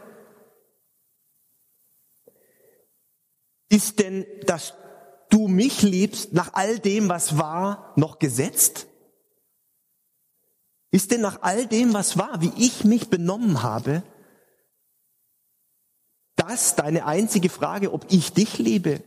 Ist 3.70 4.00
denn, 4.00 4.26
dass 4.46 4.76
du 5.30 5.48
mich 5.48 5.82
liebst, 5.82 6.34
nach 6.34 6.54
all 6.54 6.78
dem, 6.78 7.10
was 7.10 7.38
war, 7.38 7.94
noch 7.96 8.20
gesetzt? 8.20 8.88
Ist 10.92 11.10
denn 11.10 11.22
nach 11.22 11.42
all 11.42 11.66
dem, 11.66 11.94
was 11.94 12.20
war, 12.20 12.42
wie 12.42 12.54
ich 12.56 12.84
mich 12.84 13.10
benommen 13.10 13.64
habe, 13.64 14.04
das 16.36 16.76
deine 16.76 17.06
einzige 17.06 17.50
Frage, 17.50 17.92
ob 17.92 18.06
ich 18.12 18.34
dich 18.34 18.60
liebe? 18.60 19.04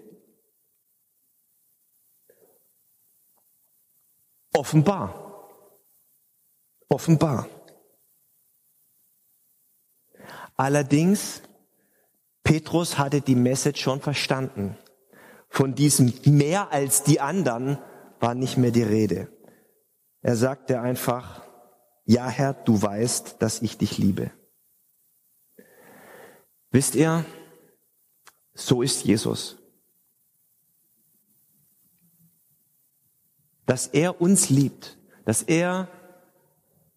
Offenbar. 4.52 5.22
Offenbar. 6.88 7.48
Allerdings, 10.56 11.42
Petrus 12.42 12.98
hatte 12.98 13.20
die 13.20 13.34
Message 13.34 13.80
schon 13.80 14.00
verstanden. 14.00 14.76
Von 15.48 15.74
diesem 15.74 16.12
mehr 16.24 16.72
als 16.72 17.02
die 17.02 17.20
anderen 17.20 17.78
war 18.20 18.34
nicht 18.34 18.56
mehr 18.56 18.70
die 18.70 18.82
Rede. 18.82 19.28
Er 20.22 20.36
sagte 20.36 20.80
einfach, 20.80 21.42
ja 22.04 22.28
Herr, 22.28 22.54
du 22.54 22.80
weißt, 22.80 23.36
dass 23.40 23.62
ich 23.62 23.78
dich 23.78 23.98
liebe. 23.98 24.30
Wisst 26.70 26.94
ihr, 26.94 27.24
so 28.54 28.82
ist 28.82 29.04
Jesus. 29.04 29.56
Dass 33.66 33.88
er 33.88 34.20
uns 34.20 34.48
liebt, 34.50 34.98
dass 35.24 35.42
er 35.42 35.88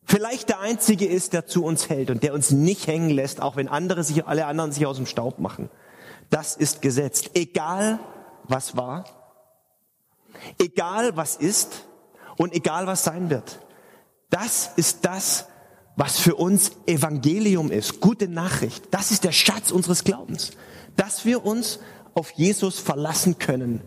vielleicht 0.10 0.50
der 0.50 0.60
Einzige 0.60 1.06
ist, 1.06 1.34
der 1.34 1.46
zu 1.46 1.64
uns 1.64 1.88
hält 1.90 2.10
und 2.10 2.24
der 2.24 2.34
uns 2.34 2.52
nicht 2.52 2.88
hängen 2.88 3.10
lässt, 3.10 3.42
auch 3.42 3.56
wenn 3.56 3.68
andere 3.68 4.04
sich, 4.04 4.26
alle 4.26 4.46
anderen 4.48 4.72
sich 4.72 4.86
aus 4.86 4.98
dem 4.98 5.06
Staub 5.06 5.40
machen. 5.40 5.70
Das 6.30 6.56
ist 6.56 6.82
gesetzt. 6.82 7.32
Egal, 7.36 8.00
was 8.44 8.76
war, 8.76 9.06
egal, 10.58 11.16
was 11.16 11.36
ist 11.36 11.86
und 12.38 12.54
egal, 12.54 12.88
was 12.88 13.04
sein 13.04 13.30
wird. 13.30 13.60
Das 14.30 14.72
ist 14.76 15.06
das, 15.06 15.48
was 15.96 16.20
für 16.20 16.36
uns 16.36 16.72
Evangelium 16.86 17.72
ist, 17.72 18.00
gute 18.00 18.28
Nachricht. 18.28 18.86
Das 18.92 19.12
ist 19.12 19.24
der 19.24 19.32
Schatz 19.32 19.72
unseres 19.72 20.04
Glaubens, 20.04 20.52
dass 20.96 21.26
wir 21.26 21.46
uns 21.46 21.80
auf 22.14 22.32
Jesus 22.32 22.80
verlassen 22.80 23.38
können. 23.38 23.82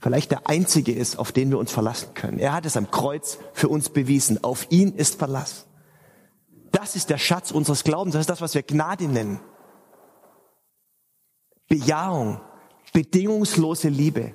Vielleicht 0.00 0.30
der 0.30 0.48
einzige 0.48 0.92
ist, 0.92 1.18
auf 1.18 1.32
den 1.32 1.50
wir 1.50 1.58
uns 1.58 1.72
verlassen 1.72 2.14
können. 2.14 2.38
Er 2.38 2.52
hat 2.52 2.66
es 2.66 2.76
am 2.76 2.90
Kreuz 2.90 3.38
für 3.52 3.68
uns 3.68 3.88
bewiesen. 3.88 4.42
Auf 4.44 4.66
ihn 4.70 4.94
ist 4.94 5.16
Verlass. 5.18 5.66
Das 6.70 6.94
ist 6.94 7.10
der 7.10 7.18
Schatz 7.18 7.50
unseres 7.50 7.82
Glaubens. 7.82 8.12
Das 8.12 8.20
ist 8.20 8.30
das, 8.30 8.40
was 8.40 8.54
wir 8.54 8.62
Gnade 8.62 9.08
nennen. 9.08 9.40
Bejahung, 11.68 12.40
bedingungslose 12.92 13.88
Liebe. 13.88 14.34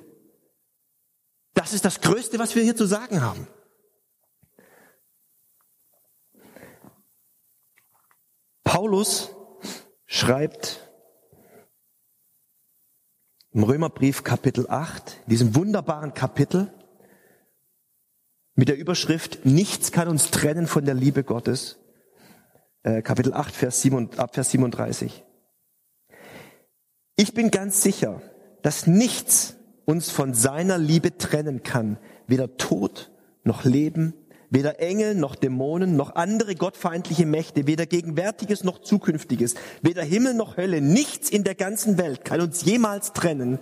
Das 1.54 1.72
ist 1.72 1.84
das 1.84 2.00
Größte, 2.00 2.38
was 2.38 2.54
wir 2.54 2.62
hier 2.62 2.76
zu 2.76 2.86
sagen 2.86 3.22
haben. 3.22 3.48
Paulus 8.64 9.30
schreibt 10.06 10.83
im 13.54 13.62
Römerbrief 13.62 14.24
Kapitel 14.24 14.68
8, 14.68 15.22
diesem 15.26 15.54
wunderbaren 15.54 16.12
Kapitel, 16.12 16.72
mit 18.56 18.68
der 18.68 18.76
Überschrift 18.76 19.46
Nichts 19.46 19.92
kann 19.92 20.08
uns 20.08 20.30
trennen 20.30 20.66
von 20.66 20.84
der 20.84 20.94
Liebe 20.94 21.22
Gottes, 21.22 21.78
äh, 22.82 23.00
Kapitel 23.00 23.32
8, 23.32 23.54
Vers 23.54 23.80
7, 23.80 24.18
ab 24.18 24.34
Vers 24.34 24.50
37. 24.50 25.24
Ich 27.16 27.32
bin 27.32 27.52
ganz 27.52 27.80
sicher, 27.80 28.20
dass 28.62 28.88
nichts 28.88 29.56
uns 29.84 30.10
von 30.10 30.34
seiner 30.34 30.78
Liebe 30.78 31.16
trennen 31.16 31.62
kann, 31.62 31.98
weder 32.26 32.56
Tod 32.56 33.12
noch 33.44 33.64
Leben, 33.64 34.14
weder 34.54 34.80
Engel 34.80 35.14
noch 35.14 35.34
Dämonen 35.34 35.96
noch 35.96 36.14
andere 36.14 36.54
gottfeindliche 36.54 37.26
Mächte, 37.26 37.66
weder 37.66 37.84
Gegenwärtiges 37.84 38.64
noch 38.64 38.80
Zukünftiges, 38.80 39.54
weder 39.82 40.02
Himmel 40.02 40.34
noch 40.34 40.56
Hölle, 40.56 40.80
nichts 40.80 41.28
in 41.28 41.44
der 41.44 41.54
ganzen 41.54 41.98
Welt 41.98 42.24
kann 42.24 42.40
uns 42.40 42.64
jemals 42.64 43.12
trennen 43.12 43.58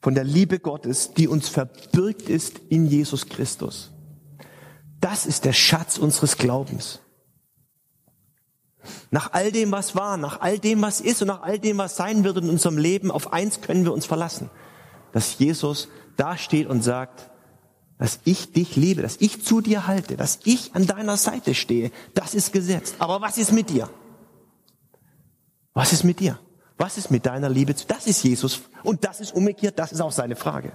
von 0.00 0.14
der 0.14 0.24
Liebe 0.24 0.58
Gottes, 0.58 1.12
die 1.14 1.28
uns 1.28 1.48
verbirgt 1.48 2.28
ist 2.28 2.58
in 2.68 2.86
Jesus 2.86 3.26
Christus. 3.28 3.92
Das 5.00 5.26
ist 5.26 5.44
der 5.44 5.52
Schatz 5.52 5.98
unseres 5.98 6.36
Glaubens. 6.36 7.00
Nach 9.10 9.32
all 9.32 9.52
dem, 9.52 9.70
was 9.70 9.94
war, 9.94 10.16
nach 10.16 10.40
all 10.40 10.58
dem, 10.58 10.82
was 10.82 11.00
ist 11.00 11.22
und 11.22 11.28
nach 11.28 11.42
all 11.42 11.58
dem, 11.58 11.78
was 11.78 11.96
sein 11.96 12.24
wird 12.24 12.38
in 12.38 12.48
unserem 12.48 12.78
Leben, 12.78 13.10
auf 13.10 13.32
eins 13.32 13.60
können 13.60 13.84
wir 13.84 13.92
uns 13.92 14.06
verlassen 14.06 14.50
dass 15.12 15.38
Jesus 15.38 15.88
da 16.16 16.36
steht 16.36 16.66
und 16.66 16.82
sagt, 16.82 17.30
dass 18.00 18.18
ich 18.24 18.50
dich 18.50 18.76
liebe, 18.76 19.02
dass 19.02 19.18
ich 19.18 19.44
zu 19.44 19.60
dir 19.60 19.86
halte, 19.86 20.16
dass 20.16 20.40
ich 20.44 20.74
an 20.74 20.86
deiner 20.86 21.18
Seite 21.18 21.54
stehe, 21.54 21.92
das 22.14 22.34
ist 22.34 22.50
gesetzt. 22.50 22.94
Aber 22.98 23.20
was 23.20 23.36
ist 23.36 23.52
mit 23.52 23.68
dir? 23.68 23.90
Was 25.74 25.92
ist 25.92 26.02
mit 26.02 26.18
dir? 26.18 26.40
Was 26.78 26.96
ist 26.96 27.10
mit 27.10 27.26
deiner 27.26 27.50
Liebe? 27.50 27.74
Das 27.86 28.06
ist 28.06 28.22
Jesus. 28.22 28.62
Und 28.84 29.04
das 29.04 29.20
ist 29.20 29.34
umgekehrt, 29.34 29.78
das 29.78 29.92
ist 29.92 30.00
auch 30.00 30.12
seine 30.12 30.34
Frage. 30.34 30.72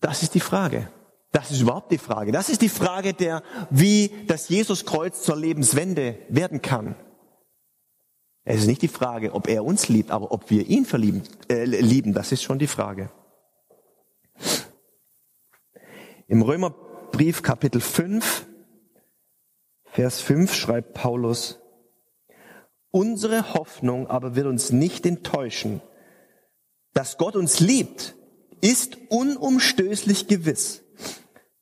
Das 0.00 0.22
ist 0.22 0.34
die 0.34 0.40
Frage. 0.40 0.88
Das 1.30 1.50
ist 1.50 1.60
überhaupt 1.60 1.92
die 1.92 1.98
Frage. 1.98 2.32
Das 2.32 2.48
ist 2.48 2.62
die 2.62 2.70
Frage 2.70 3.12
der, 3.12 3.42
wie 3.68 4.10
das 4.28 4.48
Jesuskreuz 4.48 5.22
zur 5.22 5.36
Lebenswende 5.36 6.18
werden 6.30 6.62
kann. 6.62 6.96
Es 8.44 8.60
ist 8.60 8.66
nicht 8.66 8.82
die 8.82 8.88
Frage, 8.88 9.34
ob 9.34 9.48
er 9.48 9.64
uns 9.64 9.88
liebt, 9.88 10.10
aber 10.10 10.32
ob 10.32 10.50
wir 10.50 10.66
ihn 10.66 10.84
verlieben, 10.84 11.22
äh, 11.48 11.64
lieben, 11.64 12.12
das 12.12 12.32
ist 12.32 12.42
schon 12.42 12.58
die 12.58 12.66
Frage. 12.66 13.10
Im 16.26 16.42
Römerbrief 16.42 17.42
Kapitel 17.42 17.80
5, 17.80 18.46
Vers 19.84 20.20
5 20.20 20.54
schreibt 20.54 20.94
Paulus, 20.94 21.60
unsere 22.90 23.54
Hoffnung 23.54 24.08
aber 24.08 24.34
wird 24.34 24.46
uns 24.46 24.72
nicht 24.72 25.06
enttäuschen. 25.06 25.80
Dass 26.94 27.18
Gott 27.18 27.36
uns 27.36 27.60
liebt, 27.60 28.16
ist 28.60 28.98
unumstößlich 29.08 30.26
gewiss. 30.26 30.82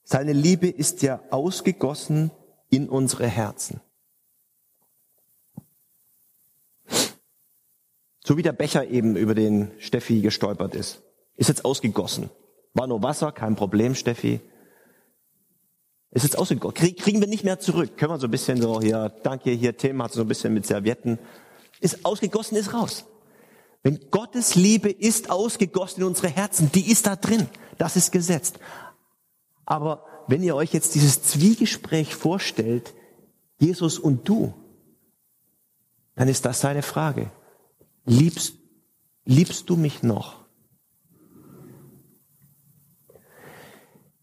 Seine 0.02 0.32
Liebe 0.32 0.68
ist 0.68 1.02
ja 1.02 1.20
ausgegossen 1.30 2.30
in 2.68 2.88
unsere 2.88 3.26
Herzen. 3.26 3.80
So 8.30 8.36
wie 8.36 8.44
der 8.44 8.52
Becher 8.52 8.86
eben, 8.86 9.16
über 9.16 9.34
den 9.34 9.72
Steffi 9.80 10.20
gestolpert 10.20 10.76
ist. 10.76 11.02
Ist 11.34 11.48
jetzt 11.48 11.64
ausgegossen. 11.64 12.30
War 12.74 12.86
nur 12.86 13.02
Wasser, 13.02 13.32
kein 13.32 13.56
Problem, 13.56 13.96
Steffi. 13.96 14.38
Ist 16.12 16.22
jetzt 16.22 16.38
ausgegossen. 16.38 16.94
Kriegen 16.94 17.20
wir 17.20 17.26
nicht 17.26 17.42
mehr 17.42 17.58
zurück. 17.58 17.96
Können 17.96 18.12
wir 18.12 18.20
so 18.20 18.28
ein 18.28 18.30
bisschen 18.30 18.62
so 18.62 18.80
hier, 18.80 19.12
danke, 19.24 19.50
hier 19.50 19.76
Tim 19.76 20.00
hat 20.00 20.12
so 20.12 20.20
ein 20.20 20.28
bisschen 20.28 20.54
mit 20.54 20.64
Servietten. 20.64 21.18
Ist 21.80 22.04
ausgegossen, 22.04 22.56
ist 22.56 22.72
raus. 22.72 23.04
Wenn 23.82 23.98
Gottes 24.12 24.54
Liebe 24.54 24.90
ist 24.90 25.28
ausgegossen 25.28 26.02
in 26.02 26.06
unsere 26.06 26.28
Herzen, 26.28 26.70
die 26.70 26.88
ist 26.88 27.08
da 27.08 27.16
drin. 27.16 27.48
Das 27.78 27.96
ist 27.96 28.12
gesetzt. 28.12 28.60
Aber 29.66 30.04
wenn 30.28 30.44
ihr 30.44 30.54
euch 30.54 30.72
jetzt 30.72 30.94
dieses 30.94 31.24
Zwiegespräch 31.24 32.14
vorstellt, 32.14 32.94
Jesus 33.58 33.98
und 33.98 34.28
du, 34.28 34.54
dann 36.14 36.28
ist 36.28 36.44
das 36.44 36.60
seine 36.60 36.82
Frage. 36.82 37.32
Liebst, 38.04 38.54
liebst 39.24 39.68
du 39.68 39.76
mich 39.76 40.02
noch? 40.02 40.44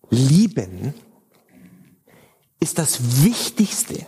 Lieben 0.09 0.93
ist 2.59 2.79
das 2.79 3.23
wichtigste 3.23 4.05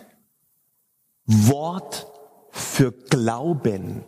Wort 1.25 2.08
für 2.51 2.91
Glauben 2.91 4.03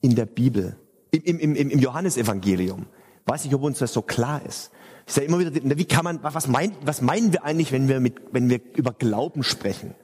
in 0.00 0.14
der 0.14 0.26
Bibel, 0.26 0.78
im, 1.10 1.38
im, 1.38 1.54
im, 1.54 1.70
im 1.70 1.78
Johannesevangelium. 1.78 2.86
Weiß 3.24 3.44
nicht, 3.44 3.54
ob 3.54 3.62
uns 3.62 3.78
das 3.78 3.92
so 3.92 4.02
klar 4.02 4.44
ist. 4.44 4.70
Ich 5.06 5.14
sage 5.14 5.26
immer 5.26 5.38
wieder, 5.38 5.78
wie 5.78 5.84
kann 5.84 6.04
man, 6.04 6.22
was 6.22 6.48
meinen, 6.48 6.74
was 6.82 7.00
meinen 7.00 7.32
wir 7.32 7.44
eigentlich, 7.44 7.70
wenn 7.72 7.88
wir 7.88 8.00
mit, 8.00 8.20
wenn 8.32 8.50
wir 8.50 8.60
über 8.74 8.92
Glauben 8.92 9.42
sprechen? 9.42 9.94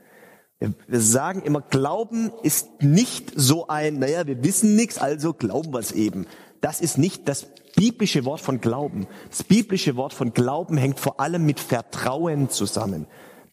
Wir 0.87 1.01
sagen 1.01 1.42
immer, 1.42 1.61
Glauben 1.61 2.31
ist 2.42 2.83
nicht 2.83 3.33
so 3.35 3.66
ein, 3.68 3.98
naja, 3.98 4.27
wir 4.27 4.42
wissen 4.44 4.77
nichts, 4.77 4.98
also 4.98 5.33
glauben 5.33 5.72
wir 5.72 5.81
es 5.81 5.92
eben. 5.92 6.27
Das 6.61 6.81
ist 6.81 6.98
nicht 6.98 7.29
das 7.29 7.46
biblische 7.75 8.25
Wort 8.25 8.40
von 8.40 8.61
Glauben. 8.61 9.07
Das 9.31 9.42
biblische 9.42 9.96
Wort 9.96 10.12
von 10.12 10.33
Glauben 10.33 10.77
hängt 10.77 11.01
vor 11.01 11.20
allem 11.20 11.44
mit 11.44 11.59
Vertrauen 11.59 12.51
zusammen. 12.51 13.07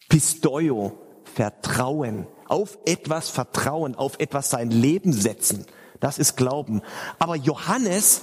Pistoio, 0.09 0.97
Vertrauen. 1.23 2.27
Auf 2.47 2.79
etwas 2.85 3.29
vertrauen, 3.29 3.95
auf 3.95 4.19
etwas 4.19 4.49
sein 4.49 4.71
Leben 4.71 5.13
setzen. 5.13 5.65
Das 5.99 6.17
ist 6.17 6.35
Glauben. 6.35 6.81
Aber 7.19 7.35
Johannes 7.35 8.21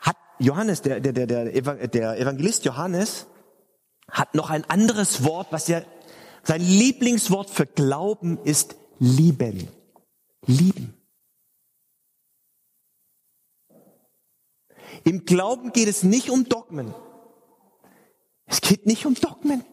hat, 0.00 0.16
Johannes, 0.38 0.82
der, 0.82 1.00
der, 1.00 1.12
der, 1.12 1.88
der 1.88 2.18
Evangelist 2.18 2.64
Johannes, 2.64 3.26
hat 4.10 4.34
noch 4.34 4.50
ein 4.50 4.64
anderes 4.68 5.24
Wort, 5.24 5.48
was 5.50 5.68
er 5.68 5.84
sein 6.42 6.60
Lieblingswort 6.60 7.50
für 7.50 7.66
Glauben 7.66 8.38
ist 8.44 8.76
lieben. 8.98 9.68
Lieben. 10.46 10.94
Im 15.04 15.24
Glauben 15.24 15.72
geht 15.72 15.88
es 15.88 16.02
nicht 16.02 16.30
um 16.30 16.48
Dogmen. 16.48 16.94
Es 18.46 18.60
geht 18.60 18.86
nicht 18.86 19.06
um 19.06 19.14
Dogmen. 19.14 19.64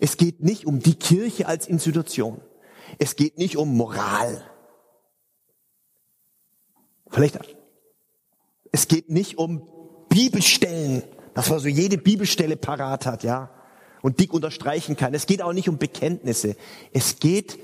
Es 0.00 0.16
geht 0.16 0.40
nicht 0.40 0.66
um 0.66 0.80
die 0.80 0.94
Kirche 0.94 1.46
als 1.46 1.66
Institution. 1.66 2.40
Es 2.98 3.16
geht 3.16 3.38
nicht 3.38 3.56
um 3.56 3.76
Moral. 3.76 4.42
Vielleicht. 7.10 7.38
Es 8.72 8.88
geht 8.88 9.08
nicht 9.08 9.38
um 9.38 9.68
Bibelstellen, 10.08 11.02
dass 11.34 11.50
man 11.50 11.58
so 11.58 11.68
jede 11.68 11.98
Bibelstelle 11.98 12.56
parat 12.56 13.06
hat, 13.06 13.22
ja, 13.22 13.50
und 14.04 14.20
dick 14.20 14.34
unterstreichen 14.34 14.98
kann. 14.98 15.14
Es 15.14 15.24
geht 15.24 15.40
auch 15.40 15.54
nicht 15.54 15.70
um 15.70 15.78
Bekenntnisse. 15.78 16.56
Es 16.92 17.20
geht, 17.20 17.58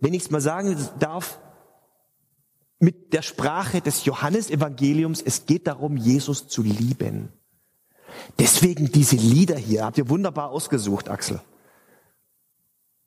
wenn 0.00 0.12
ich 0.12 0.24
es 0.24 0.30
mal 0.32 0.40
sagen 0.40 0.76
darf, 0.98 1.38
mit 2.80 3.12
der 3.12 3.22
Sprache 3.22 3.80
des 3.80 4.04
Johannesevangeliums, 4.04 5.22
es 5.22 5.46
geht 5.46 5.68
darum, 5.68 5.96
Jesus 5.96 6.48
zu 6.48 6.62
lieben. 6.62 7.28
Deswegen 8.40 8.90
diese 8.90 9.14
Lieder 9.14 9.56
hier, 9.56 9.84
habt 9.84 9.96
ihr 9.96 10.08
wunderbar 10.08 10.50
ausgesucht, 10.50 11.08
Axel. 11.08 11.40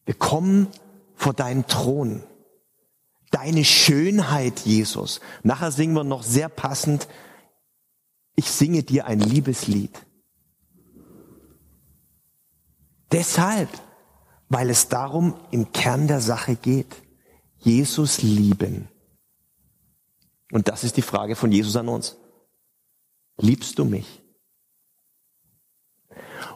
Wir 0.05 0.15
kommen 0.15 0.67
vor 1.13 1.33
deinen 1.33 1.67
Thron. 1.67 2.23
Deine 3.31 3.65
Schönheit, 3.65 4.61
Jesus. 4.61 5.19
Nachher 5.43 5.73
singen 5.73 5.93
wir 5.93 6.05
noch 6.05 6.23
sehr 6.23 6.47
passend, 6.47 7.09
ich 8.37 8.49
singe 8.49 8.83
dir 8.83 9.07
ein 9.07 9.19
Liebeslied. 9.19 10.06
Deshalb, 13.17 13.69
weil 14.47 14.69
es 14.69 14.89
darum 14.89 15.33
im 15.49 15.71
Kern 15.71 16.07
der 16.07 16.21
Sache 16.21 16.55
geht. 16.55 17.01
Jesus 17.57 18.21
lieben. 18.21 18.89
Und 20.51 20.67
das 20.67 20.83
ist 20.83 20.97
die 20.97 21.01
Frage 21.01 21.35
von 21.35 21.51
Jesus 21.51 21.75
an 21.77 21.87
uns. 21.87 22.15
Liebst 23.37 23.79
du 23.79 23.85
mich? 23.85 24.21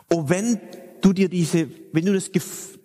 Und 0.07 0.29
wenn 0.29 0.61
du 1.01 1.13
dir 1.13 1.29
diese, 1.29 1.67
wenn 1.93 2.05
du 2.05 2.13
das, 2.13 2.29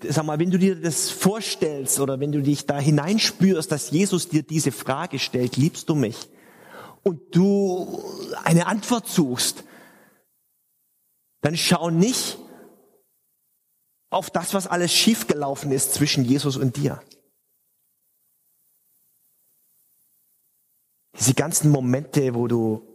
sag 0.09 0.25
mal, 0.25 0.39
wenn 0.39 0.51
du 0.51 0.59
dir 0.59 0.81
das 0.81 1.11
vorstellst 1.11 2.01
oder 2.01 2.19
wenn 2.19 2.33
du 2.33 2.41
dich 2.41 2.65
da 2.65 2.79
hineinspürst, 2.79 3.71
dass 3.71 3.91
Jesus 3.91 4.31
dir 4.31 4.43
diese 4.43 4.73
Frage 4.73 5.19
stellt, 5.19 5.59
liebst 5.59 5.91
du 5.91 5.97
mich? 5.97 6.31
Und 7.03 7.37
du 7.37 8.03
eine 8.43 8.69
Antwort 8.69 9.07
suchst, 9.07 9.65
dann 11.43 11.59
schau 11.59 11.91
nicht 11.91 12.39
auf 14.11 14.31
das, 14.31 14.55
was 14.55 14.67
alles 14.67 14.93
schiefgelaufen 14.93 15.73
ist 15.73 15.95
zwischen 15.95 16.25
Jesus 16.25 16.57
und 16.57 16.77
dir. 16.77 17.03
Diese 21.19 21.35
ganzen 21.35 21.71
Momente, 21.71 22.35
wo 22.35 22.47
du 22.47 22.87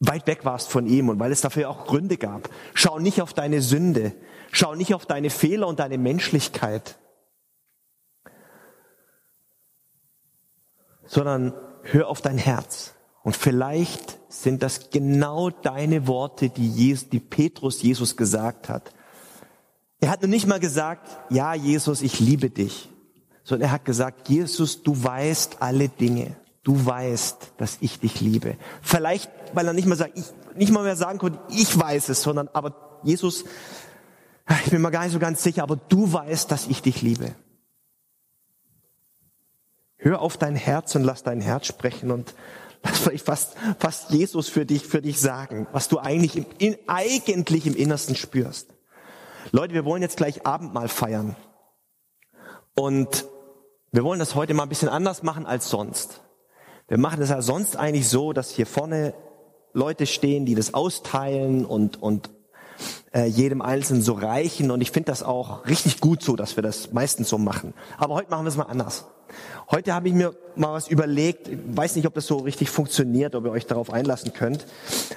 weit 0.00 0.26
weg 0.26 0.44
warst 0.44 0.68
von 0.68 0.86
ihm 0.86 1.08
und 1.08 1.18
weil 1.18 1.32
es 1.32 1.40
dafür 1.40 1.70
auch 1.70 1.86
Gründe 1.86 2.16
gab. 2.16 2.50
Schau 2.74 2.98
nicht 2.98 3.22
auf 3.22 3.32
deine 3.32 3.62
Sünde, 3.62 4.12
schau 4.52 4.74
nicht 4.74 4.94
auf 4.94 5.06
deine 5.06 5.30
Fehler 5.30 5.66
und 5.68 5.78
deine 5.78 5.98
Menschlichkeit, 5.98 6.98
sondern 11.06 11.54
hör 11.82 12.08
auf 12.08 12.20
dein 12.20 12.38
Herz. 12.38 12.95
Und 13.26 13.36
vielleicht 13.36 14.18
sind 14.28 14.62
das 14.62 14.90
genau 14.90 15.50
deine 15.50 16.06
Worte, 16.06 16.48
die, 16.48 16.68
Jesus, 16.68 17.08
die 17.08 17.18
Petrus 17.18 17.82
Jesus 17.82 18.16
gesagt 18.16 18.68
hat. 18.68 18.92
Er 19.98 20.10
hat 20.10 20.22
nur 20.22 20.30
nicht 20.30 20.46
mal 20.46 20.60
gesagt, 20.60 21.08
ja 21.28 21.52
Jesus, 21.52 22.02
ich 22.02 22.20
liebe 22.20 22.50
dich, 22.50 22.88
sondern 23.42 23.68
er 23.68 23.72
hat 23.72 23.84
gesagt, 23.84 24.28
Jesus, 24.28 24.84
du 24.84 25.02
weißt 25.02 25.56
alle 25.58 25.88
Dinge 25.88 26.36
du 26.66 26.84
weißt, 26.84 27.52
dass 27.58 27.78
ich 27.80 28.00
dich 28.00 28.20
liebe. 28.20 28.56
Vielleicht, 28.82 29.30
weil 29.54 29.68
er 29.68 29.72
nicht 29.72 29.86
mal 29.86 29.94
sagt, 29.94 30.18
ich, 30.18 30.24
nicht 30.56 30.72
mal 30.72 30.82
mehr 30.82 30.96
sagen 30.96 31.20
konnte, 31.20 31.38
ich 31.48 31.78
weiß 31.78 32.08
es, 32.08 32.22
sondern 32.22 32.48
aber 32.52 32.98
Jesus, 33.04 33.44
ich 34.64 34.70
bin 34.72 34.82
mir 34.82 34.90
gar 34.90 35.04
nicht 35.04 35.12
so 35.12 35.20
ganz 35.20 35.44
sicher, 35.44 35.62
aber 35.62 35.76
du 35.76 36.12
weißt, 36.12 36.50
dass 36.50 36.66
ich 36.66 36.82
dich 36.82 37.02
liebe. 37.02 37.36
Hör 39.96 40.20
auf 40.20 40.36
dein 40.38 40.56
Herz 40.56 40.96
und 40.96 41.04
lass 41.04 41.22
dein 41.22 41.40
Herz 41.40 41.66
sprechen 41.66 42.10
und 42.10 42.34
vielleicht 42.94 43.24
fast, 43.24 43.56
fast 43.78 44.10
Jesus 44.10 44.48
für 44.48 44.66
dich, 44.66 44.86
für 44.86 45.02
dich 45.02 45.20
sagen, 45.20 45.66
was 45.72 45.88
du 45.88 45.98
eigentlich 45.98 46.36
im, 46.36 46.46
in, 46.58 46.76
eigentlich 46.86 47.66
im 47.66 47.76
Innersten 47.76 48.16
spürst. 48.16 48.68
Leute, 49.52 49.74
wir 49.74 49.84
wollen 49.84 50.02
jetzt 50.02 50.16
gleich 50.16 50.46
Abendmahl 50.46 50.88
feiern. 50.88 51.36
Und 52.74 53.26
wir 53.92 54.04
wollen 54.04 54.18
das 54.18 54.34
heute 54.34 54.52
mal 54.52 54.64
ein 54.64 54.68
bisschen 54.68 54.88
anders 54.88 55.22
machen 55.22 55.46
als 55.46 55.70
sonst. 55.70 56.22
Wir 56.88 56.98
machen 56.98 57.20
das 57.20 57.30
ja 57.30 57.40
sonst 57.42 57.76
eigentlich 57.76 58.08
so, 58.08 58.32
dass 58.32 58.50
hier 58.50 58.66
vorne 58.66 59.14
Leute 59.72 60.06
stehen, 60.06 60.46
die 60.46 60.54
das 60.54 60.74
austeilen 60.74 61.64
und, 61.64 62.02
und 62.02 62.30
äh, 63.12 63.24
jedem 63.24 63.62
Einzelnen 63.62 64.02
so 64.02 64.12
reichen. 64.12 64.70
Und 64.70 64.80
ich 64.80 64.90
finde 64.90 65.10
das 65.10 65.22
auch 65.22 65.66
richtig 65.66 66.00
gut 66.00 66.22
so, 66.22 66.36
dass 66.36 66.56
wir 66.56 66.62
das 66.62 66.92
meistens 66.92 67.28
so 67.28 67.38
machen. 67.38 67.74
Aber 67.98 68.14
heute 68.14 68.30
machen 68.30 68.44
wir 68.44 68.48
es 68.48 68.56
mal 68.56 68.64
anders. 68.64 69.06
Heute 69.70 69.94
habe 69.94 70.08
ich 70.08 70.14
mir 70.14 70.34
mal 70.54 70.72
was 70.72 70.88
überlegt. 70.88 71.48
Ich 71.48 71.58
weiß 71.66 71.96
nicht, 71.96 72.06
ob 72.06 72.14
das 72.14 72.26
so 72.26 72.38
richtig 72.38 72.70
funktioniert, 72.70 73.34
ob 73.34 73.44
ihr 73.44 73.50
euch 73.50 73.66
darauf 73.66 73.90
einlassen 73.90 74.32
könnt. 74.32 74.66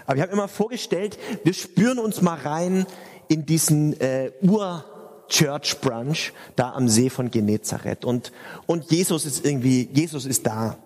Aber 0.05 0.15
ich 0.15 0.21
habe 0.21 0.32
mir 0.32 0.38
mal 0.38 0.47
vorgestellt, 0.47 1.17
wir 1.43 1.53
spüren 1.53 1.99
uns 1.99 2.21
mal 2.21 2.38
rein 2.38 2.86
in 3.27 3.45
diesen 3.45 3.99
äh, 3.99 4.32
Ur 4.41 4.86
Church 5.27 5.79
Brunch 5.82 6.34
da 6.55 6.73
am 6.73 6.89
See 6.89 7.12
von 7.12 7.29
Genezareth 7.29 8.03
und 8.03 8.32
und 8.65 8.89
Jesus 8.89 9.27
ist 9.27 9.45
irgendwie 9.45 9.88
Jesus 9.93 10.25
ist 10.25 10.47
da 10.47 10.77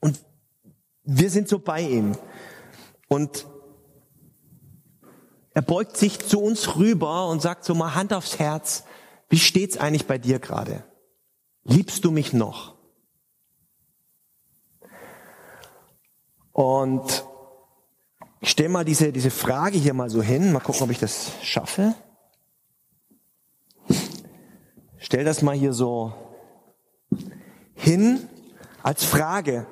und 0.00 0.18
wir 1.04 1.30
sind 1.30 1.48
so 1.48 1.58
bei 1.58 1.82
ihm. 1.82 2.16
Und 3.08 3.46
er 5.52 5.62
beugt 5.62 5.96
sich 5.96 6.18
zu 6.18 6.40
uns 6.40 6.76
rüber 6.76 7.28
und 7.28 7.42
sagt 7.42 7.64
so 7.64 7.74
mal 7.74 7.94
Hand 7.94 8.12
aufs 8.12 8.38
Herz, 8.38 8.84
wie 9.28 9.38
steht's 9.38 9.76
eigentlich 9.76 10.06
bei 10.06 10.18
dir 10.18 10.38
gerade? 10.38 10.84
Liebst 11.64 12.04
du 12.04 12.10
mich 12.10 12.32
noch? 12.32 12.74
Und 16.52 17.24
ich 18.40 18.50
stelle 18.50 18.68
mal 18.68 18.84
diese, 18.84 19.12
diese 19.12 19.30
Frage 19.30 19.78
hier 19.78 19.94
mal 19.94 20.10
so 20.10 20.22
hin, 20.22 20.52
mal 20.52 20.60
gucken, 20.60 20.82
ob 20.82 20.90
ich 20.90 20.98
das 20.98 21.32
schaffe. 21.42 21.94
Stell 24.98 25.24
das 25.24 25.42
mal 25.42 25.56
hier 25.56 25.72
so 25.72 26.12
hin 27.74 28.28
als 28.82 29.04
Frage. 29.04 29.66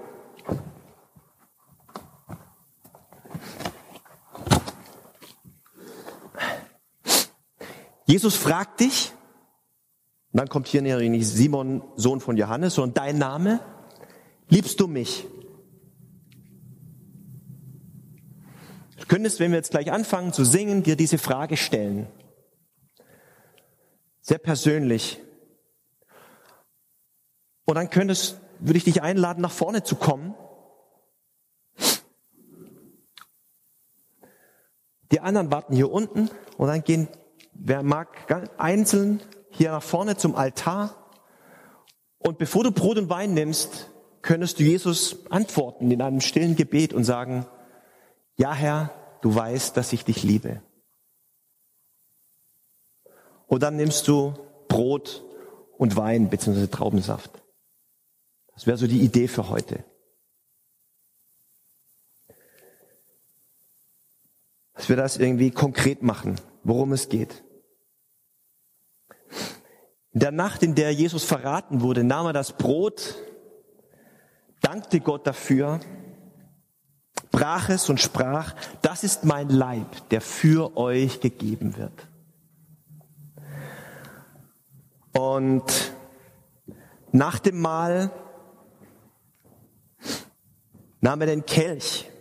Jesus 8.06 8.34
fragt 8.36 8.80
dich, 8.80 9.12
und 10.32 10.38
dann 10.38 10.48
kommt 10.48 10.66
hier 10.66 10.80
nicht 10.80 11.26
Simon, 11.26 11.82
Sohn 11.96 12.20
von 12.20 12.36
Johannes, 12.36 12.74
sondern 12.74 12.94
dein 12.94 13.18
Name, 13.18 13.60
liebst 14.48 14.80
du 14.80 14.86
mich? 14.86 15.26
Du 18.98 19.06
könntest, 19.06 19.40
wenn 19.40 19.50
wir 19.50 19.58
jetzt 19.58 19.72
gleich 19.72 19.92
anfangen 19.92 20.32
zu 20.32 20.44
singen, 20.44 20.82
dir 20.82 20.96
diese 20.96 21.18
Frage 21.18 21.56
stellen. 21.56 22.06
Sehr 24.22 24.38
persönlich. 24.38 25.20
Und 27.66 27.74
dann 27.74 27.90
könntest, 27.90 28.40
würde 28.58 28.78
ich 28.78 28.84
dich 28.84 29.02
einladen, 29.02 29.42
nach 29.42 29.50
vorne 29.50 29.82
zu 29.82 29.96
kommen. 29.96 30.34
Die 35.10 35.20
anderen 35.20 35.50
warten 35.50 35.74
hier 35.74 35.92
unten 35.92 36.30
und 36.56 36.68
dann 36.68 36.82
gehen 36.82 37.08
Wer 37.54 37.82
mag 37.82 38.08
einzeln 38.58 39.20
hier 39.52 39.70
nach 39.70 39.82
vorne 39.82 40.16
zum 40.16 40.34
Altar? 40.34 40.96
Und 42.18 42.38
bevor 42.38 42.64
du 42.64 42.72
Brot 42.72 42.98
und 42.98 43.08
Wein 43.08 43.34
nimmst, 43.34 43.90
könntest 44.22 44.58
du 44.58 44.64
Jesus 44.64 45.26
antworten 45.30 45.90
in 45.90 46.02
einem 46.02 46.20
stillen 46.20 46.56
Gebet 46.56 46.92
und 46.92 47.04
sagen, 47.04 47.46
ja 48.36 48.52
Herr, 48.52 48.90
du 49.20 49.34
weißt, 49.34 49.76
dass 49.76 49.92
ich 49.92 50.04
dich 50.04 50.22
liebe. 50.22 50.62
Und 53.46 53.62
dann 53.62 53.76
nimmst 53.76 54.08
du 54.08 54.34
Brot 54.68 55.24
und 55.76 55.96
Wein 55.96 56.30
bzw. 56.30 56.68
Traubensaft. 56.68 57.42
Das 58.54 58.66
wäre 58.66 58.76
so 58.76 58.86
die 58.86 59.00
Idee 59.00 59.28
für 59.28 59.48
heute. 59.48 59.84
Dass 64.74 64.88
wir 64.88 64.96
das 64.96 65.16
irgendwie 65.16 65.50
konkret 65.50 66.02
machen 66.02 66.36
worum 66.64 66.92
es 66.92 67.08
geht. 67.08 67.42
In 70.12 70.20
der 70.20 70.30
Nacht, 70.30 70.62
in 70.62 70.74
der 70.74 70.92
Jesus 70.92 71.24
verraten 71.24 71.80
wurde, 71.80 72.04
nahm 72.04 72.26
er 72.26 72.32
das 72.32 72.52
Brot, 72.52 73.16
dankte 74.60 75.00
Gott 75.00 75.26
dafür, 75.26 75.80
brach 77.30 77.70
es 77.70 77.88
und 77.88 77.98
sprach, 77.98 78.54
das 78.82 79.04
ist 79.04 79.24
mein 79.24 79.48
Leib, 79.48 80.08
der 80.10 80.20
für 80.20 80.76
euch 80.76 81.20
gegeben 81.20 81.76
wird. 81.76 82.08
Und 85.12 85.92
nach 87.10 87.38
dem 87.38 87.60
Mahl 87.60 88.10
nahm 91.00 91.20
er 91.22 91.26
den 91.26 91.46
Kelch 91.46 92.11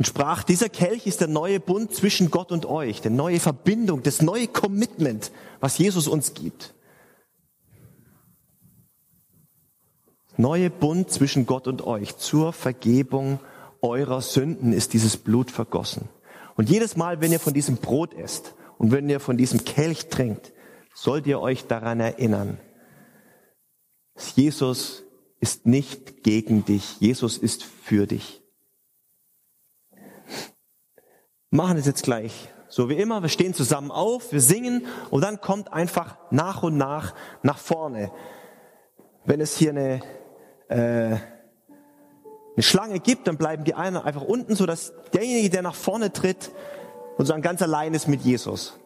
und 0.00 0.06
sprach, 0.06 0.44
dieser 0.44 0.70
Kelch 0.70 1.06
ist 1.06 1.20
der 1.20 1.28
neue 1.28 1.60
Bund 1.60 1.94
zwischen 1.94 2.30
Gott 2.30 2.52
und 2.52 2.64
euch, 2.64 3.02
die 3.02 3.10
neue 3.10 3.38
Verbindung, 3.38 4.02
das 4.02 4.22
neue 4.22 4.48
Commitment, 4.48 5.30
was 5.60 5.76
Jesus 5.76 6.08
uns 6.08 6.32
gibt. 6.32 6.72
Neue 10.38 10.70
Bund 10.70 11.10
zwischen 11.10 11.44
Gott 11.44 11.66
und 11.66 11.86
euch 11.86 12.16
zur 12.16 12.54
Vergebung 12.54 13.40
eurer 13.82 14.22
Sünden 14.22 14.72
ist 14.72 14.94
dieses 14.94 15.18
Blut 15.18 15.50
vergossen. 15.50 16.08
Und 16.56 16.70
jedes 16.70 16.96
Mal, 16.96 17.20
wenn 17.20 17.30
ihr 17.30 17.38
von 17.38 17.52
diesem 17.52 17.76
Brot 17.76 18.14
esst 18.14 18.54
und 18.78 18.92
wenn 18.92 19.06
ihr 19.10 19.20
von 19.20 19.36
diesem 19.36 19.66
Kelch 19.66 20.08
trinkt, 20.08 20.54
sollt 20.94 21.26
ihr 21.26 21.40
euch 21.40 21.66
daran 21.66 22.00
erinnern, 22.00 22.58
Jesus 24.34 25.02
ist 25.40 25.66
nicht 25.66 26.22
gegen 26.22 26.64
dich, 26.64 26.98
Jesus 27.00 27.36
ist 27.36 27.64
für 27.64 28.06
dich. 28.06 28.39
Machen 31.50 31.76
es 31.76 31.86
jetzt 31.86 32.02
gleich. 32.02 32.48
So 32.68 32.88
wie 32.88 32.94
immer, 32.94 33.22
wir 33.22 33.28
stehen 33.28 33.52
zusammen 33.52 33.90
auf, 33.90 34.32
wir 34.32 34.40
singen 34.40 34.86
und 35.10 35.22
dann 35.22 35.40
kommt 35.40 35.72
einfach 35.72 36.16
nach 36.30 36.62
und 36.62 36.76
nach 36.76 37.14
nach 37.42 37.58
vorne. 37.58 38.12
Wenn 39.24 39.40
es 39.40 39.56
hier 39.56 39.70
eine, 39.70 40.00
äh, 40.68 40.76
eine 40.76 42.62
Schlange 42.62 43.00
gibt, 43.00 43.26
dann 43.26 43.36
bleiben 43.36 43.64
die 43.64 43.74
einen 43.74 43.96
einfach 43.96 44.22
unten, 44.22 44.54
so 44.54 44.66
dass 44.66 44.92
derjenige, 45.12 45.50
der 45.50 45.62
nach 45.62 45.74
vorne 45.74 46.12
tritt, 46.12 46.52
und 47.20 47.26
so 47.26 47.38
ganz 47.42 47.60
allein 47.60 47.92
ist 47.92 48.08
mit 48.08 48.22
Jesus 48.22 48.78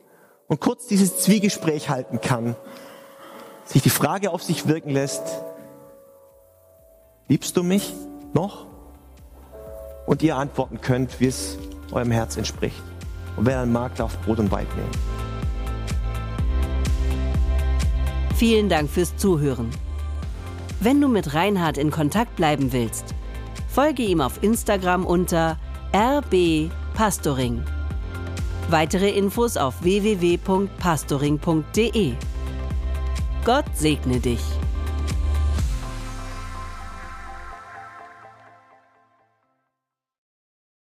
und 0.48 0.60
kurz 0.60 0.88
dieses 0.88 1.20
Zwiegespräch 1.20 1.88
halten 1.88 2.20
kann, 2.20 2.56
sich 3.64 3.80
die 3.80 3.90
Frage 3.90 4.30
auf 4.32 4.42
sich 4.42 4.66
wirken 4.66 4.90
lässt, 4.90 5.22
liebst 7.28 7.56
du 7.56 7.62
mich 7.62 7.94
noch? 8.32 8.66
Und 10.06 10.22
ihr 10.24 10.36
antworten 10.36 10.80
könnt, 10.80 11.20
wie 11.20 11.28
es 11.28 11.56
eurem 11.92 12.10
Herz 12.10 12.36
entspricht. 12.36 12.82
Und 13.36 13.46
wer 13.46 13.60
dann 13.60 13.72
mag, 13.72 13.94
darf 13.96 14.20
Brot 14.22 14.38
und 14.38 14.50
Wein 14.50 14.66
nehmen. 14.76 14.90
Vielen 18.36 18.68
Dank 18.68 18.90
fürs 18.90 19.16
Zuhören. 19.16 19.70
Wenn 20.80 21.00
du 21.00 21.08
mit 21.08 21.32
Reinhard 21.34 21.78
in 21.78 21.90
Kontakt 21.90 22.36
bleiben 22.36 22.72
willst, 22.72 23.14
folge 23.68 24.02
ihm 24.02 24.20
auf 24.20 24.42
Instagram 24.42 25.06
unter 25.06 25.56
rbpastoring. 25.92 27.62
Weitere 28.68 29.08
Infos 29.10 29.56
auf 29.56 29.82
www.pastoring.de. 29.82 32.12
Gott 33.44 33.64
segne 33.74 34.20
dich. 34.20 34.40